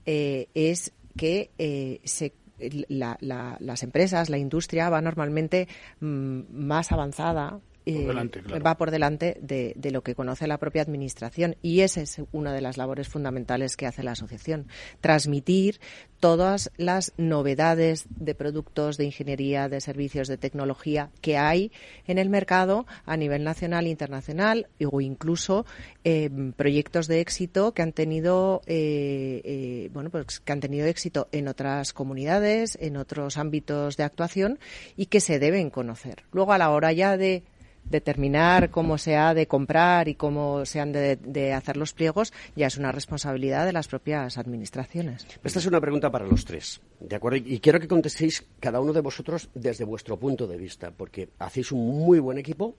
[0.05, 5.67] eh, es que eh, se las empresas, la industria va normalmente
[5.99, 11.55] mm, más avanzada eh, va por delante de, de, lo que conoce la propia administración.
[11.61, 14.67] Y esa es una de las labores fundamentales que hace la asociación.
[15.01, 15.79] Transmitir
[16.19, 21.71] todas las novedades de productos de ingeniería de servicios de tecnología que hay
[22.07, 25.65] en el mercado a nivel nacional e internacional o incluso
[26.03, 31.47] eh, proyectos de éxito que han tenido eh, bueno pues que han tenido éxito en
[31.47, 34.57] otras comunidades en otros ámbitos de actuación
[34.95, 36.23] y que se deben conocer.
[36.31, 37.43] Luego a la hora ya de
[37.89, 42.67] determinar cómo se ha de comprar y cómo se han de, hacer los pliegos ya
[42.67, 45.25] es una responsabilidad de las propias administraciones.
[45.43, 47.37] Esta es una pregunta para los tres, ¿de acuerdo?
[47.37, 51.71] Y quiero que contestéis cada uno de vosotros desde vuestro punto de vista, porque hacéis
[51.71, 52.75] un muy buen equipo,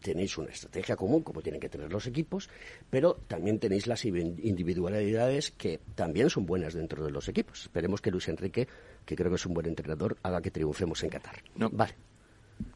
[0.00, 2.48] tenéis una estrategia común, como tienen que tener los equipos,
[2.88, 7.62] pero también tenéis las individualidades que también son buenas dentro de los equipos.
[7.62, 8.66] Esperemos que Luis Enrique,
[9.04, 11.42] que creo que es un buen entrenador, haga que triunfemos en Qatar.
[11.54, 11.70] No.
[11.70, 11.94] Vale.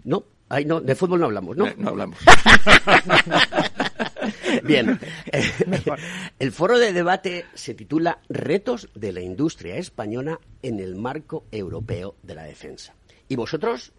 [0.05, 1.67] No, Ay, no, de fútbol no hablamos, ¿no?
[1.77, 2.19] No, hablamos.
[4.65, 4.99] Bien.
[6.39, 12.17] El foro de debate se titula Retos de la industria española en el marco europeo
[12.23, 12.95] de la defensa.
[13.29, 13.93] Y vosotros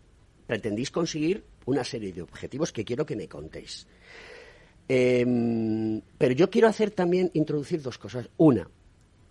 [0.48, 3.88] pretendís conseguir una serie de objetivos que quiero que me contéis.
[4.88, 8.30] Em, pero yo quiero hacer también, introducir dos cosas.
[8.38, 8.70] Una,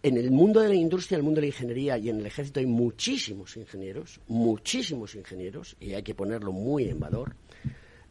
[0.05, 2.27] en el mundo de la industria, en el mundo de la ingeniería y en el
[2.27, 7.35] ejército hay muchísimos ingenieros, muchísimos ingenieros, y hay que ponerlo muy en valor.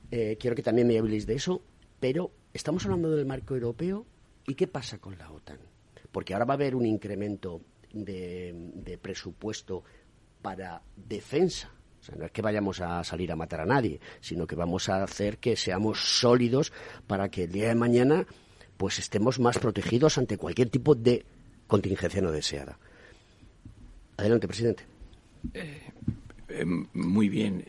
[0.09, 1.61] Eh, quiero que también me habléis de eso,
[1.99, 4.07] pero estamos hablando del marco europeo
[4.47, 5.59] y qué pasa con la OTAN.
[6.11, 7.61] Porque ahora va a haber un incremento
[7.93, 9.83] de, presupuesto
[10.41, 11.71] para defensa.
[12.01, 14.89] O sea, no es que vayamos a salir a matar a nadie, sino que vamos
[14.89, 16.73] a hacer que seamos sólidos
[17.05, 18.25] para que el día de mañana
[18.77, 21.23] pues estemos más protegidos ante cualquier tipo de
[21.67, 22.77] contingencia no deseada.
[24.17, 24.85] Adelante, presidente.
[25.53, 25.81] Eh,
[26.49, 27.65] eh, muy bien.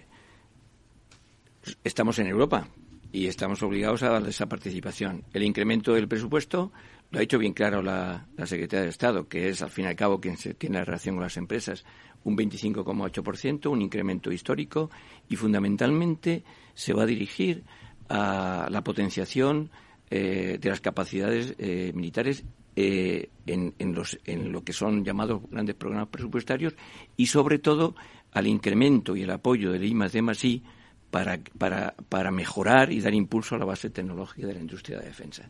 [1.82, 2.68] Estamos en Europa
[3.12, 5.24] y estamos obligados a darle esa participación.
[5.32, 6.72] El incremento del presupuesto
[7.11, 9.88] lo ha hecho bien claro la, la Secretaría de Estado, que es al fin y
[9.88, 11.84] al cabo quien se tiene la relación con las empresas,
[12.24, 14.90] un 25,8%, un incremento histórico
[15.28, 17.64] y fundamentalmente se va a dirigir
[18.09, 19.70] a la potenciación
[20.11, 22.45] eh, de las capacidades militares
[22.77, 26.75] eh, en, los, en lo que son llamados grandes programas presupuestarios
[27.16, 27.95] y sobre todo
[28.33, 30.62] al incremento y el apoyo del I de
[31.11, 35.07] para, para, para mejorar y dar impulso a la base tecnológica de la industria de
[35.07, 35.49] defensa.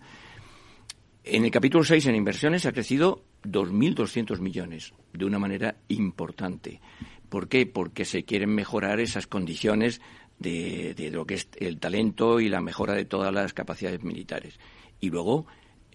[1.25, 6.83] En el capítulo 6 en inversiones ha crecido 2.200 millones de una manera importante.
[7.31, 7.65] ¿Por qué?
[7.65, 10.03] Porque se quieren mejorar esas condiciones
[10.39, 14.61] de, de, lo que es el talento y la mejora de todas las capacidades militares.
[15.01, 15.47] Y luego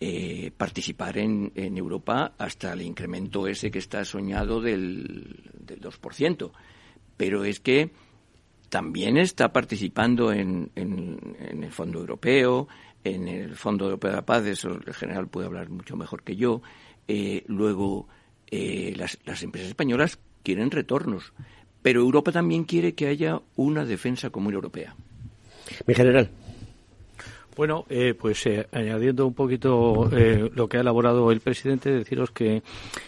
[0.02, 6.52] eh, participar en, Europa hasta el incremento ese que está soñado del, del 2%.
[7.18, 7.92] Pero es que
[8.70, 12.68] también está participando en, en, el Fondo Europeo,
[13.04, 16.36] en el Fondo Europeo de la Paz, eso el general puede hablar mucho mejor que
[16.36, 16.62] yo.
[17.08, 18.08] Eh, luego,
[18.52, 21.34] eh, las, las empresas españolas quieren retornos,
[21.82, 24.96] pero Europa también quiere que haya una defensa común europea.
[25.86, 26.30] Mi general.
[27.60, 32.32] Bueno, eh, pues eh, añadiendo un poquito eh, lo que ha elaborado el presidente, deciros
[32.32, 32.64] que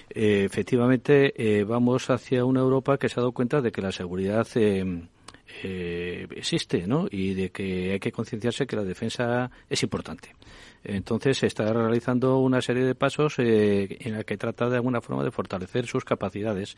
[0.09, 4.45] efectivamente vamos hacia una Europa que se ha dado cuenta de que la seguridad
[5.63, 7.07] existe, ¿no?
[7.09, 10.35] Y de que hay que concienciarse que la defensa es importante.
[10.83, 15.23] Entonces se está realizando una serie de pasos en la que trata de alguna forma
[15.23, 16.75] de fortalecer sus capacidades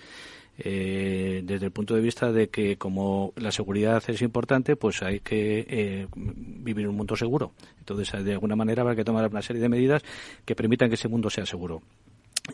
[0.57, 5.19] eh, desde el punto de vista de que como la seguridad es importante, pues hay
[5.19, 7.53] que eh, vivir un mundo seguro.
[7.79, 10.03] Entonces, de alguna manera habrá que tomar una serie de medidas
[10.45, 11.81] que permitan que ese mundo sea seguro.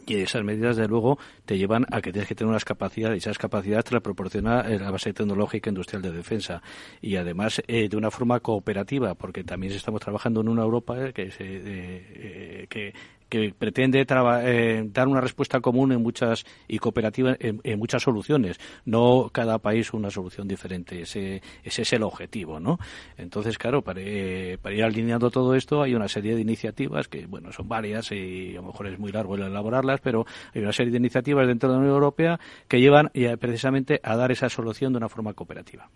[0.06, 3.20] Y esas medidas, de luego, te llevan a que tienes que tener unas capacidades, y
[3.20, 6.62] esas capacidades te las proporciona eh, la base tecnológica industrial de defensa.
[7.02, 12.68] Y además, de una forma cooperativa, porque también estamos trabajando en una Europa que, se,
[12.70, 12.94] que
[13.30, 19.30] que pretende eh, dar una respuesta común en muchas y cooperativa en, muchas soluciones, no
[19.32, 21.02] cada país una solución diferente.
[21.02, 22.80] Ese, ese es el objetivo, ¿no?
[23.18, 27.26] Entonces, claro, para, eh, para, ir alineando todo esto hay una serie de iniciativas que,
[27.28, 30.74] bueno, son varias y a lo mejor es muy largo el elaborarlas, pero hay una
[30.74, 34.94] serie de iniciativas dentro de la Unión Europea que llevan precisamente a dar esa solución
[34.94, 35.90] de una forma cooperativa.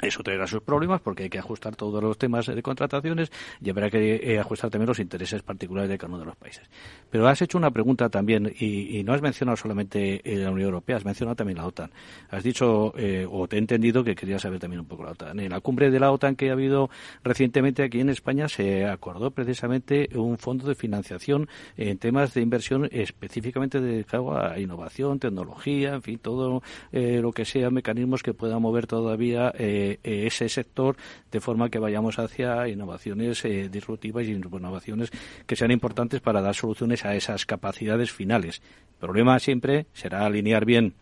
[0.00, 3.30] Eso traerá sus problemas porque hay que ajustar todos los temas de contrataciones
[3.60, 6.68] y habrá que eh, ajustar también los intereses particulares de cada uno de los países.
[7.10, 11.04] Pero has hecho una pregunta también y, no has mencionado solamente la Unión Europea, has
[11.04, 11.90] mencionado también la OTAN.
[12.30, 15.40] Has dicho, eh, o te he entendido que querías saber también un poco la OTAN.
[15.40, 16.90] En la cumbre de la OTAN que ha habido
[17.22, 22.88] recientemente aquí en España se acordó precisamente un fondo de financiación en temas de inversión
[22.92, 28.60] específicamente dedicado a innovación, tecnología, en fin, todo eh, lo que sea mecanismos que puedan
[28.60, 30.96] mover todavía eh, ese sector
[31.30, 35.10] de forma que vayamos hacia innovaciones eh, disruptivas y innovaciones
[35.46, 38.62] que sean importantes para dar soluciones a esas capacidades finales.
[38.94, 40.94] El problema siempre será alinear bien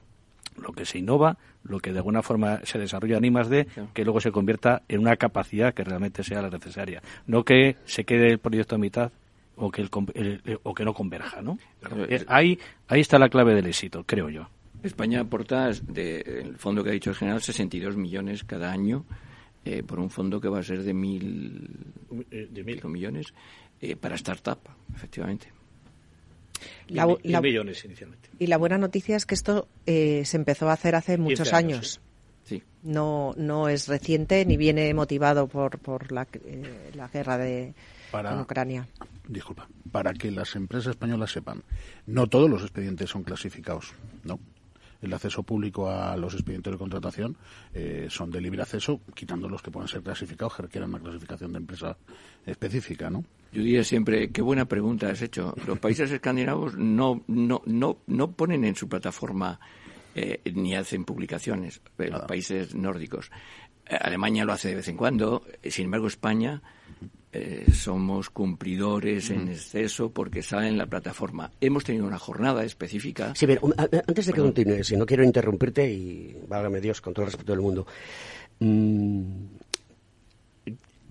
[0.61, 4.21] lo que se innova, lo que de alguna forma se desarrolla en I+D, que luego
[4.21, 7.03] se convierta en una capacidad que realmente sea la necesaria.
[7.27, 9.13] No que se quede el proyecto a mitad
[9.57, 9.91] o que, el,
[10.63, 11.59] o que no converja, ¿no?
[12.29, 12.59] ahí,
[12.89, 14.49] ahí está la clave del éxito, creo yo.
[14.83, 19.05] España aporta, de, el fondo que ha dicho el general, 62 millones cada año
[19.67, 21.69] eh, por un fondo que va a ser de mil,
[22.31, 23.35] eh, de mil millones
[23.81, 24.61] eh, para startup,
[24.95, 25.49] efectivamente.
[27.43, 28.31] millones inicialmente.
[28.39, 32.01] Y la buena noticia es que esto se empezó a hacer hace muchos años.
[32.45, 32.63] Sí.
[32.85, 36.29] No, no es reciente ni viene motivado por, por la,
[36.95, 37.75] la guerra de
[38.13, 38.87] en Ucrania.
[39.27, 41.65] Disculpa, para que las empresas españolas sepan,
[42.07, 44.39] no todos los expedientes son clasificados, ¿no?
[45.07, 47.37] El acceso público a los expedientes de contratación
[47.75, 51.53] eh, son de libre acceso, quitando los que puedan ser clasificados, que requieran una clasificación
[51.53, 51.97] de empresa
[52.45, 53.25] específica, ¿no?
[53.53, 55.55] Yo diría siempre, qué buena pregunta has hecho.
[55.67, 59.59] Los países escandinavos no, no, no, no ponen en su plataforma
[60.15, 63.31] eh, ni hacen publicaciones, eh, los países nórdicos.
[63.89, 66.61] Alemania lo hace de vez en cuando, sin embargo España
[67.39, 71.51] eh, somos cumplidores en exceso porque sale en la plataforma.
[71.61, 73.35] Hemos tenido una jornada específica.
[73.35, 77.27] Sí, pero antes de que continúes, si no quiero interrumpirte y válgame Dios, con todo
[77.27, 77.87] el respeto del mundo.
[78.61, 79.45] Mm,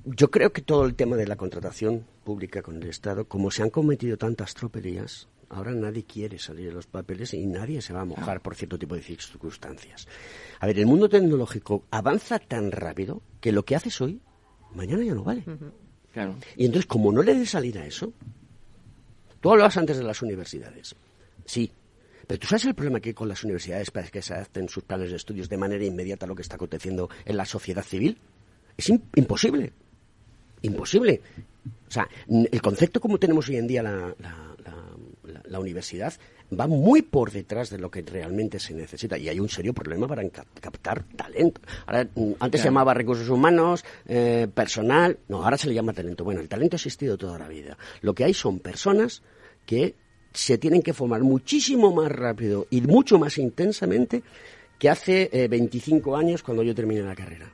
[0.06, 3.62] yo creo que todo el tema de la contratación pública con el Estado, como se
[3.62, 8.02] han cometido tantas tropelías, ahora nadie quiere salir de los papeles y nadie se va
[8.02, 10.08] a mojar por cierto tipo de circunstancias.
[10.60, 14.22] A ver, el mundo tecnológico avanza tan rápido que lo que haces hoy,
[14.74, 15.44] mañana ya no vale.
[16.56, 18.14] Y entonces, como no le dé salir a eso,
[19.42, 20.96] tú hablabas antes de las universidades.
[21.46, 21.72] Sí,
[22.28, 24.84] pero tú sabes el problema que hay con las universidades para que se adapten sus
[24.84, 28.18] planes de estudios de manera inmediata a lo que está aconteciendo en la sociedad civil.
[28.78, 29.74] Es imposible.
[30.62, 31.22] Imposible.
[31.88, 34.16] O sea, el concepto como tenemos hoy en día la,
[35.48, 36.14] la universidad
[36.52, 40.08] va muy por detrás de lo que realmente se necesita y hay un serio problema
[40.08, 41.62] para captar talento.
[41.86, 46.24] Ahora, mm, antes se llamaba recursos humanos, eh, personal, no, ahora se le llama talento.
[46.24, 47.78] Bueno, el talento ha existido toda la vida.
[48.02, 49.22] Lo que hay son personas
[49.66, 49.96] que
[50.34, 54.22] se tienen que formar muchísimo más rápido y mucho más intensamente
[54.78, 57.52] que hace 25 eh, años cuando yo terminé la carrera.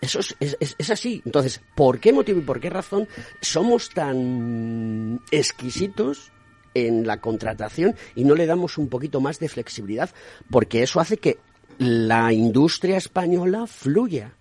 [0.00, 1.20] Eso es, es, así.
[1.26, 3.06] Entonces, ¿por qué motivo y por qué razón
[3.42, 6.32] somos tan exquisitos
[6.74, 10.10] en la contratación y no le damos un poquito más de flexibilidad,
[10.50, 11.38] porque eso hace que
[11.78, 14.34] la industria española fluya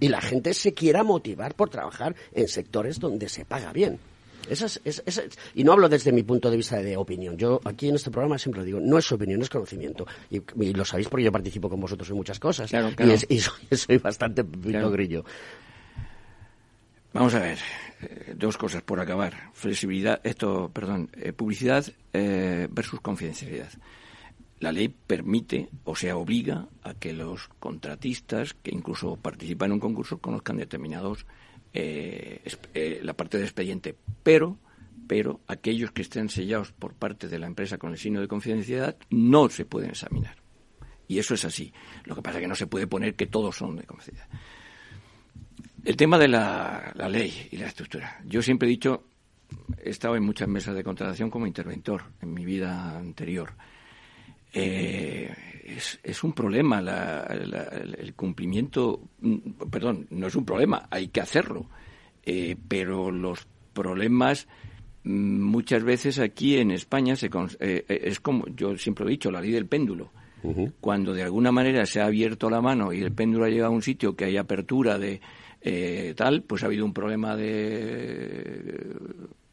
[0.00, 3.98] y la gente se quiera motivar por trabajar en sectores donde se paga bien.
[5.54, 7.38] y no hablo desde mi punto de vista de opinión.
[7.38, 10.06] Yo aquí en este programa siempre lo digo, no es opinión, es conocimiento.
[10.30, 10.42] Y,
[10.74, 12.70] lo sabéis porque yo participo con vosotros en muchas cosas.
[13.28, 15.24] Y, soy, bastante grillo.
[17.14, 17.58] Vamos a ver,
[18.02, 19.52] eh, dos cosas por acabar.
[19.52, 23.70] Flexibilidad, esto, perdón, eh, publicidad eh, versus confidencialidad.
[24.58, 29.80] La ley permite, o sea, obliga a que los contratistas que incluso participan en un
[29.80, 31.24] concurso conozcan determinados
[31.72, 34.58] la parte del expediente, pero
[35.08, 38.96] pero aquellos que estén sellados por parte de la empresa con el signo de confidencialidad
[39.10, 40.36] no se pueden examinar.
[41.08, 41.72] Y eso es así.
[42.04, 44.28] Lo que pasa es que no se puede poner que todos son de confidencialidad.
[45.84, 48.18] El tema de la, ley y la estructura.
[48.24, 49.04] Yo siempre he dicho,
[49.82, 53.52] he estado en muchas mesas de contratación como interventor en mi vida anterior.
[54.50, 55.30] Eh,
[56.02, 59.36] es, un problema el cumplimiento, mm,
[59.70, 61.66] perdón, no es un problema, hay que hacerlo,
[62.24, 64.48] eh, pero los problemas
[65.02, 67.28] mm, muchas veces aquí en España se,
[67.60, 70.12] eh, es como yo siempre he dicho, la ley del péndulo.
[70.78, 73.74] Cuando de alguna manera se ha abierto la mano y el péndulo ha llegado a
[73.74, 75.22] un sitio que hay apertura de,
[75.66, 78.84] eh, tal, pues ha habido un problema de...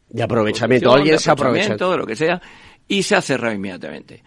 [0.09, 1.77] De aprovechamiento, alguien se aprovecha.
[1.77, 2.41] De lo que sea,
[2.85, 4.21] y se ha cerrado inmediatamente.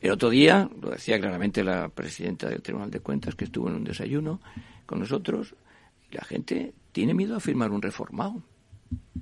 [0.00, 3.76] El otro día, lo decía claramente la presidenta del Tribunal de Cuentas, que estuvo en
[3.76, 4.40] un desayuno
[4.84, 5.54] con nosotros,
[6.10, 8.42] la gente tiene miedo a firmar un reformado.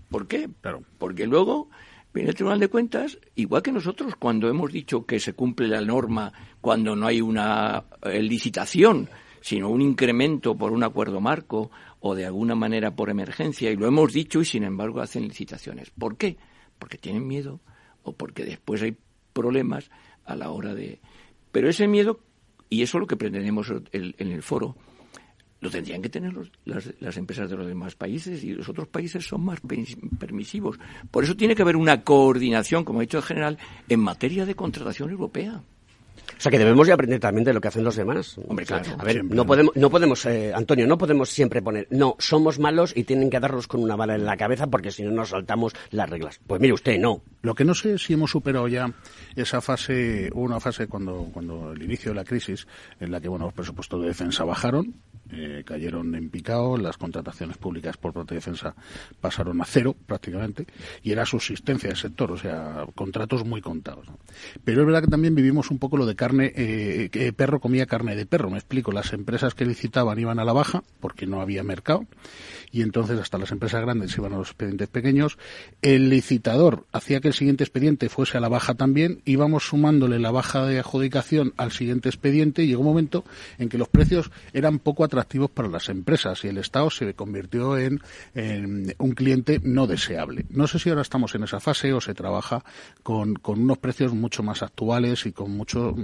[0.09, 0.49] ¿Por qué?
[0.97, 1.69] Porque luego
[2.15, 5.83] viene el Tribunal de Cuentas, igual que nosotros cuando hemos dicho que se cumple la
[5.83, 9.11] norma cuando no hay una eh, licitación
[9.47, 11.71] sino un incremento por un acuerdo marco
[12.01, 15.91] o de alguna manera por emergencia, y lo hemos dicho y sin embargo hacen licitaciones.
[15.91, 16.37] ¿Por qué?
[16.79, 17.61] Porque tienen miedo
[18.03, 18.97] o porque después hay
[19.33, 19.91] problemas
[20.25, 21.01] a la hora de...
[21.53, 22.21] Pero ese miedo,
[22.69, 24.77] y eso es lo que pretendemos en el foro,
[25.61, 26.35] lo tendrían que tener
[26.65, 29.61] las, las, empresas de los demás países y los otros países son más
[30.19, 30.79] permisivos.
[31.11, 34.55] Por eso tiene que haber una coordinación, como ha dicho el general, en materia de
[34.55, 35.63] contratación europea.
[36.39, 38.37] O sea que debemos de aprender también de lo que hacen los demás.
[38.47, 38.85] Hombre, claro.
[38.99, 42.93] A ver, no podemos, no podemos eh, Antonio, no podemos siempre poner, no, somos malos
[42.95, 45.73] y tienen que darnos con una bala en la cabeza porque si no nos saltamos
[45.91, 46.41] las reglas.
[46.47, 47.23] Pues mire usted, no.
[47.47, 48.93] Lo que no sé si hemos superado ya
[49.37, 52.67] esa fase, una fase cuando, cuando el inicio de la crisis,
[52.99, 54.97] en la que, bueno, los presupuestos de defensa bajaron,
[55.31, 58.75] eh, cayeron en picado, las contrataciones públicas por parte de defensa
[59.21, 60.67] pasaron a cero prácticamente,
[61.05, 64.07] y era subsistencia del sector, o sea, contratos muy contados.
[64.65, 67.87] Pero es verdad que también vivimos un poco lo de carne, eh, que perro comía
[67.87, 71.41] carne de perro, me explico, las empresas que licitaban iban a la baja porque no
[71.41, 72.07] había mercado,
[72.73, 75.39] y entonces hasta las empresas grandes iban a los expedientes pequeños,
[75.81, 80.31] el licitador hacía que el siguiente expediente fuese a la baja también, íbamos sumándole la
[80.31, 83.25] baja de adjudicación al siguiente expediente, y llegó un momento
[83.59, 87.79] en que los precios eran poco atractivos para las empresas y el Estado se convirtió
[87.79, 88.01] en,
[88.99, 90.47] un cliente no deseable.
[90.51, 92.65] No sé si ahora estamos en esa fase o se trabaja
[93.03, 95.95] con, con unos precios mucho más actuales y con mucho,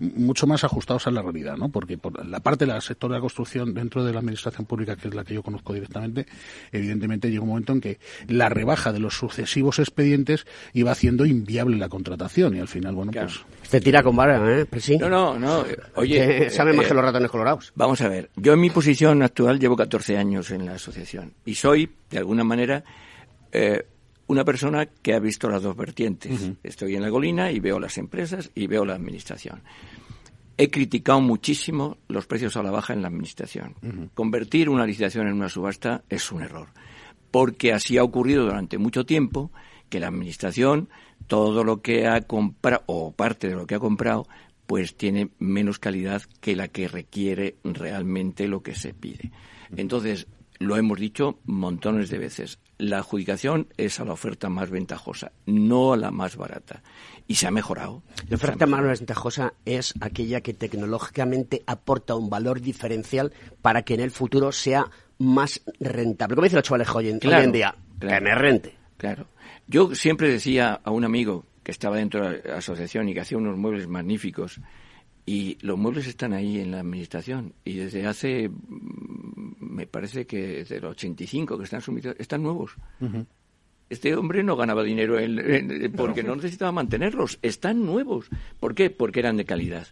[0.00, 1.68] mucho más ajustados a la realidad, ¿no?
[1.68, 5.08] Porque por la parte del sector de la construcción dentro de la administración pública, que
[5.08, 6.26] es la que yo conozco directamente,
[6.72, 7.98] evidentemente llega un momento en que
[8.28, 13.12] la rebaja de los sucesivos expedientes iba haciendo inviable la contratación y al final, bueno,
[13.12, 13.40] pues...
[13.62, 14.66] Se tira con vara, ¿eh?
[14.98, 15.64] No, no, no.
[15.96, 16.50] Oye...
[16.50, 17.72] sabe más eh, que los ratones colorados.
[17.74, 18.30] Vamos a ver.
[18.36, 22.44] Yo en mi posición actual llevo 14 años en la asociación y soy, de alguna
[22.44, 22.84] manera,
[23.52, 23.84] eh,
[24.28, 26.52] una persona que ha visto las dos vertientes.
[26.62, 29.62] Estoy en la golina y veo las empresas y veo la administración.
[30.56, 33.74] He criticado muchísimo los precios a la baja en la administración.
[34.14, 36.68] Convertir una licitación en una subasta es un error,
[37.30, 39.50] porque así ha ocurrido durante mucho tiempo
[39.88, 40.88] que la administración
[41.26, 44.26] todo lo que ha comprado o parte de lo que ha comprado
[44.66, 49.32] pues tiene menos calidad que la que requiere realmente lo que se pide.
[49.74, 50.26] Entonces,
[50.58, 55.94] lo hemos dicho montones de veces, la adjudicación es a la oferta más ventajosa, no
[55.94, 56.82] a la más barata.
[57.26, 58.02] Y se ha mejorado.
[58.28, 63.32] La oferta más ventajosa es aquella que tecnológicamente aporta un valor diferencial
[63.62, 66.34] para que en el futuro sea más rentable.
[66.34, 68.77] Como dicen los chavales hoy en, en día, que me rente.
[68.98, 69.26] Claro.
[69.66, 73.36] Yo siempre decía a un amigo, que estaba dentro de la asociación y que hacía
[73.36, 74.58] unos muebles magníficos.
[75.26, 77.52] Y los muebles están ahí en la administración.
[77.62, 82.74] Y desde hace, mm, me parece que desde el 85 que están sumidos, están nuevos.
[83.90, 85.18] Este hombre no ganaba dinero
[85.94, 87.38] porque no necesitaba mantenerlos.
[87.42, 88.30] Están nuevos.
[88.60, 88.88] ¿Por qué?
[88.88, 89.88] Porque eran de calidad.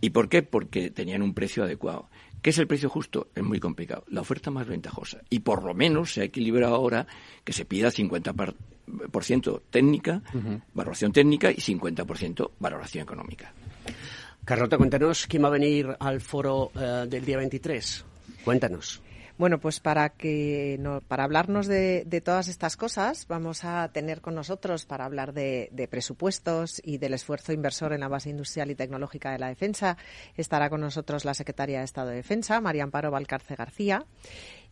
[0.00, 0.42] ¿Y por qué?
[0.42, 2.08] Porque tenían un precio adecuado.
[2.42, 3.28] ¿Qué es el precio justo?
[3.36, 4.04] Es muy complicado.
[4.08, 5.20] La oferta más ventajosa.
[5.30, 7.06] Y por lo menos se ha equilibrado ahora
[7.44, 10.22] que se pida 50% técnica,
[10.74, 13.52] valoración técnica y 50% valoración económica.
[14.44, 18.04] Carlota, cuéntanos quién va a venir al foro eh, del día 23.
[18.44, 19.00] Cuéntanos.
[19.38, 20.78] Bueno, pues para que
[21.08, 26.80] para hablarnos de, todas estas cosas, vamos a tener con nosotros para hablar de, presupuestos
[26.84, 29.96] y del esfuerzo inversor en la base industrial y tecnológica de la defensa.
[30.36, 34.04] Estará con nosotros la secretaria de Estado de Defensa, María Amparo Valcarce García.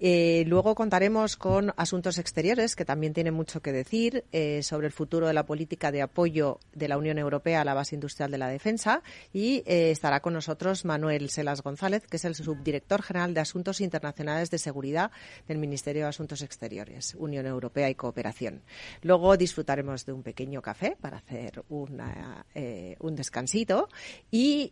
[0.03, 4.94] Eh, luego contaremos con Asuntos Exteriores, que también tiene mucho que decir eh, sobre el
[4.94, 8.38] futuro de la política de apoyo de la Unión Europea a la base industrial de
[8.38, 9.03] la defensa.
[9.34, 13.82] Y eh, estará con nosotros Manuel Selas González, que es el subdirector general de Asuntos
[13.82, 15.11] Internacionales de Seguridad
[15.46, 18.62] del Ministerio de Asuntos Exteriores, Unión Europea y Cooperación.
[19.03, 23.88] Luego disfrutaremos de un pequeño café para hacer un descansito.
[24.30, 24.70] Y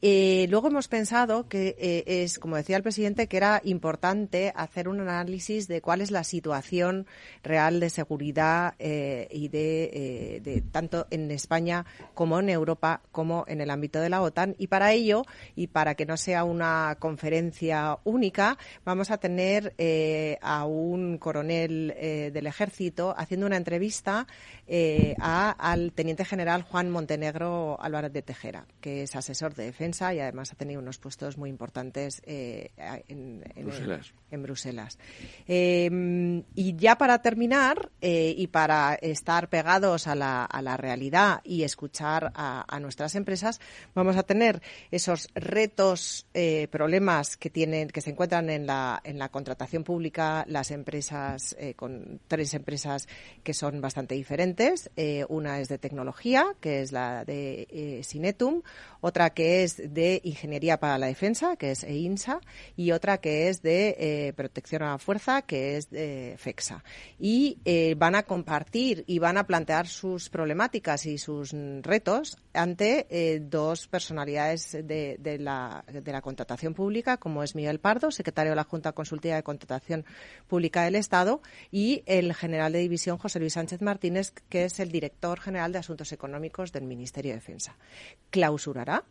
[0.49, 5.69] luego hemos pensado que es, como decía el presidente, que era importante hacer una análisis
[5.69, 7.07] de cuál es la situación
[7.43, 13.61] real de seguridad eh, y eh, de, tanto en España como en Europa como en
[13.61, 14.55] el ámbito de la OTAN.
[14.59, 15.25] Y para ello,
[15.57, 21.95] y para que no sea una conferencia única, vamos a tener eh, a un coronel
[21.99, 24.27] del ejército haciendo una entrevista
[25.19, 30.53] al teniente general Juan Montenegro Álvarez de Tejera, que es asesor de defensa y además
[30.53, 33.45] ha tenido unos puestos muy importantes en,
[34.31, 34.99] en Bruselas.
[35.51, 41.41] Eh, y ya para terminar eh, y para estar pegados a la, a la realidad
[41.43, 43.61] y escuchar a, nuestras empresas,
[43.95, 49.19] vamos a tener esos retos, eh, problemas que tienen, que se encuentran en la, en
[49.19, 53.09] la contratación pública las empresas, eh, con tres empresas
[53.43, 54.91] que son bastante diferentes.
[55.29, 58.63] una es de tecnología, que es la de Sinetum,
[59.01, 62.41] otra que es de ingeniería para la defensa, que es EINSA,
[62.77, 66.83] y otra que es de protección a fuerza, que es de FEXA.
[67.19, 73.07] Y eh, van a compartir y van a plantear sus problemáticas y sus retos ante
[73.11, 78.53] eh, dos personalidades de, de, la, de la contratación pública, como es Miguel Pardo, secretario
[78.53, 80.07] de la Junta Consultiva de Contratación
[80.47, 84.91] Pública del Estado, y el general de división José Luis Sánchez Martínez, que es el
[84.91, 87.77] director general de Asuntos Económicos del Ministerio de Defensa.
[88.31, 89.05] Clausurará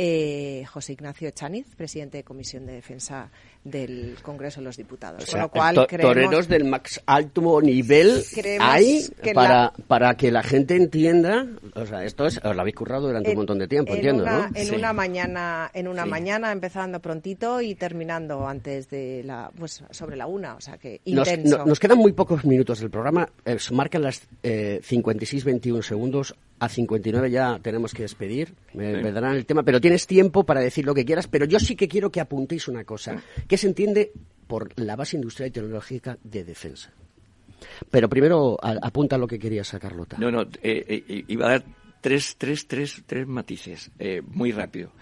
[0.00, 3.30] eh, José Ignacio Chaniz, presidente de Comisión de Defensa
[3.64, 5.24] del Congreso de los Diputados.
[5.24, 8.22] O sea, Con lo cual, to creemos, toreros del más alto nivel
[8.60, 12.76] hay para, la, para que la gente entienda, o sea, esto es, os lo habéis
[12.76, 14.46] currado durante en, un montón de tiempo, en entiendo, una, ¿no?
[14.54, 14.74] En sí.
[14.74, 16.10] una mañana, en una sí.
[16.10, 21.00] mañana empezando prontito y terminando antes de la, pues sobre la una, o sea que
[21.04, 21.50] intenso.
[21.50, 25.82] Nos, no, nos quedan muy pocos minutos del programa, eh, se marcan las eh, 56-21
[25.82, 29.02] segundos, a 59 ya tenemos que despedir, me, sí.
[29.02, 31.74] me, darán el tema, pero tienes tiempo para decir lo que quieras, pero yo sí
[31.74, 34.12] que quiero que apuntéis una cosa, ¿qué se entiende
[34.46, 36.92] por la base industrial y tecnológica de defensa?
[37.90, 40.18] Pero primero a, apunta lo que quería sacar, Carlota.
[40.18, 41.64] No, no, eh, eh, iba a dar
[42.02, 44.92] tres, tres, tres, tres matices, eh, muy rápido.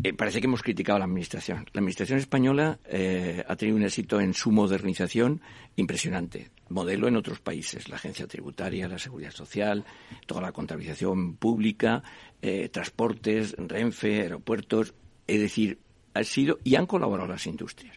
[0.00, 1.66] Eh, parece que hemos criticado a la Administración.
[1.72, 5.40] La Administración española eh, ha tenido un éxito en su modernización
[5.74, 6.50] impresionante.
[6.68, 9.84] Modelo en otros países, la agencia tributaria, la seguridad social,
[10.26, 12.04] toda la contabilización pública,
[12.40, 14.94] eh, transportes, Renfe, aeropuertos.
[15.26, 15.80] Es decir,
[16.14, 17.96] ha sido y han colaborado las industrias.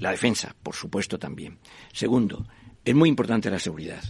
[0.00, 1.58] La defensa, por supuesto, también.
[1.94, 2.46] Segundo,
[2.84, 4.02] es muy importante la seguridad.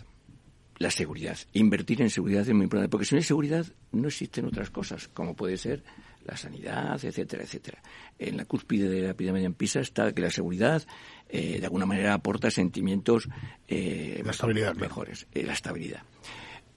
[0.78, 1.38] La seguridad.
[1.52, 5.06] Invertir en seguridad es muy importante, porque si no hay seguridad no existen otras cosas,
[5.06, 5.84] como puede ser
[6.24, 7.82] la sanidad, etcétera, etcétera.
[8.18, 10.82] En la cúspide de la epidemia en Pisa está que la seguridad
[11.28, 13.28] eh, de alguna manera aporta sentimientos
[13.68, 16.02] eh, la estabilidad, mejores, eh, la estabilidad.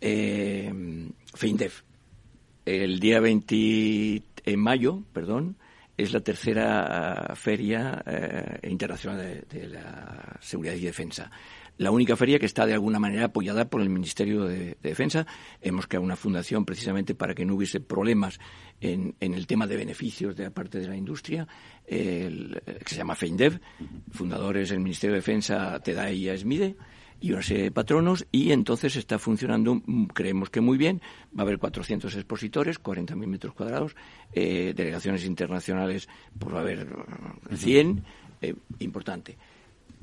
[0.02, 0.72] Eh,
[1.34, 1.84] FEINDEF,
[2.66, 5.58] el día 20 en mayo, perdón,
[5.98, 11.32] es la tercera feria eh, internacional de, de, la seguridad y defensa.
[11.78, 15.28] La única feria que está de alguna manera apoyada por el Ministerio de, de Defensa.
[15.62, 18.40] Hemos creado una fundación precisamente para que no hubiese problemas
[18.80, 21.48] en, en el tema de beneficios de la parte de la industria,
[21.86, 23.60] el, que se llama FEINDEV,
[24.12, 26.76] fundadores del Ministerio de Defensa, TEDAI y ASMIDE
[27.22, 29.82] y una serie de patronos y entonces está funcionando,
[30.14, 31.02] creemos que muy bien,
[31.38, 33.96] va a haber 400 expositores, 40.000 metros cuadrados,
[34.34, 36.88] eh, delegaciones internacionales, pues va a haber
[37.54, 38.04] 100,
[38.42, 39.38] eh, importante.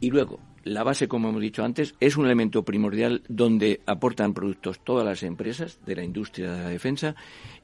[0.03, 4.81] Y luego, la base, como hemos dicho antes, es un elemento primordial donde aportan productos
[4.83, 7.15] todas las empresas de la industria de la defensa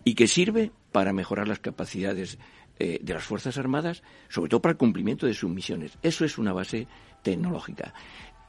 [0.05, 2.39] y que sirve para mejorar las capacidades
[2.79, 5.99] eh, de las Fuerzas Armadas, sobre todo para el cumplimiento de sus misiones.
[6.01, 6.87] Eso es una base
[7.23, 7.93] tecnológica.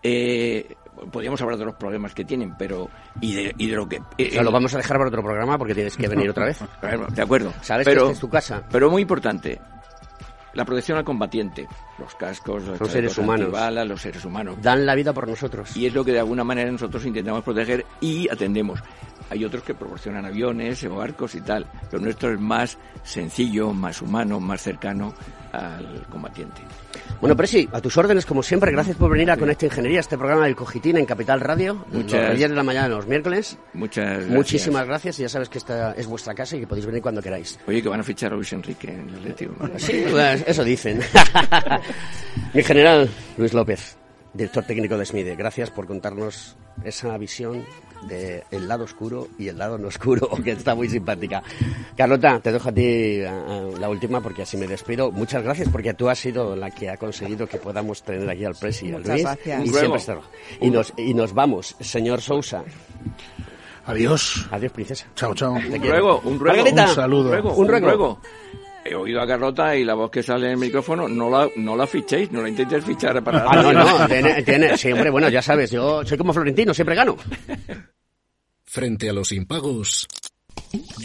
[0.04, 0.76] Eh,
[1.12, 4.28] podríamos hablar de los problemas que tienen, pero y de, y de lo que eh,
[4.30, 6.60] o sea, lo vamos a dejar para otro programa porque tienes que venir otra vez.
[7.16, 7.52] de acuerdo.
[7.64, 8.68] Sabes pero, que es tu casa.
[8.72, 9.60] Pero muy importante,
[10.54, 13.52] la protección al combatiente, los cascos, los Son seres humanos.
[13.52, 14.58] Balas, los seres humanos.
[14.62, 15.76] Dan la vida por nosotros.
[15.76, 18.80] Y es lo que de alguna manera nosotros intentamos proteger y atendemos.
[19.30, 21.66] Hay otros que proporcionan aviones o barcos y tal.
[21.92, 25.14] Lo nuestro es más sencillo, más humano, más cercano
[25.52, 26.62] al combatiente.
[27.22, 30.46] Bueno, Presi, a tus órdenes, como siempre, gracias por venir a Conecta Ingeniería, este programa
[30.46, 33.58] del Cogitín en Capital Radio, Muchas, los días de la mañana, los miércoles.
[33.74, 34.30] Muchas gracias.
[34.30, 37.22] Muchísimas gracias y ya sabes que esta es vuestra casa y que podéis venir cuando
[37.22, 37.60] queráis.
[37.68, 39.54] Oye, que van a fichar a Luis Enrique en el Atlético.
[39.78, 41.02] Sí, pues, eso dicen.
[42.54, 43.98] Mi general, Luis López,
[44.34, 47.66] director técnico de SMIDE, gracias por contarnos esa visión
[48.08, 51.44] del de lado oscuro y el lado no oscuro, que está muy simpática.
[51.98, 55.12] Carlota, te dejo a ti la última porque así me despido.
[55.12, 58.56] Muchas gracias porque tú has sido la que ha conseguido que podamos tener aquí al
[58.56, 59.24] Presi y al Luis.
[59.24, 59.66] Gracias.
[59.66, 60.20] Y, siempre está...
[60.62, 62.64] y, nos, y nos vamos, señor Sousa.
[63.86, 64.48] Adiós.
[64.52, 65.08] Adiós, princesa.
[65.16, 65.54] Chao, chao.
[65.54, 66.58] Un ruego, un ruego.
[66.58, 66.90] Margarita.
[66.90, 67.24] Un saludo.
[67.24, 67.86] Un ruego, Un ruego.
[67.86, 68.20] un ruego.
[68.90, 71.76] He oído a Carlota y la voz que sale en el micrófono, no la, no
[71.76, 75.44] la fichéis, no la intentéis fichar para Ah, no, no, tiene, tiene, siempre, bueno, ya
[75.44, 77.16] sabes, yo soy como Florentino, siempre gano.
[78.66, 80.08] Frente a los impagos,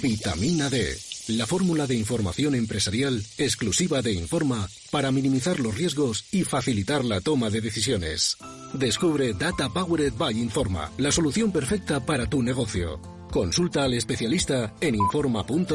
[0.03, 0.97] vitamina D,
[1.28, 7.20] la fórmula de información empresarial exclusiva de Informa para minimizar los riesgos y facilitar la
[7.20, 8.39] toma de decisiones.
[8.72, 12.99] Descubre Data Powered by Informa, la solución perfecta para tu negocio.
[13.30, 15.66] Consulta al especialista en informa.es.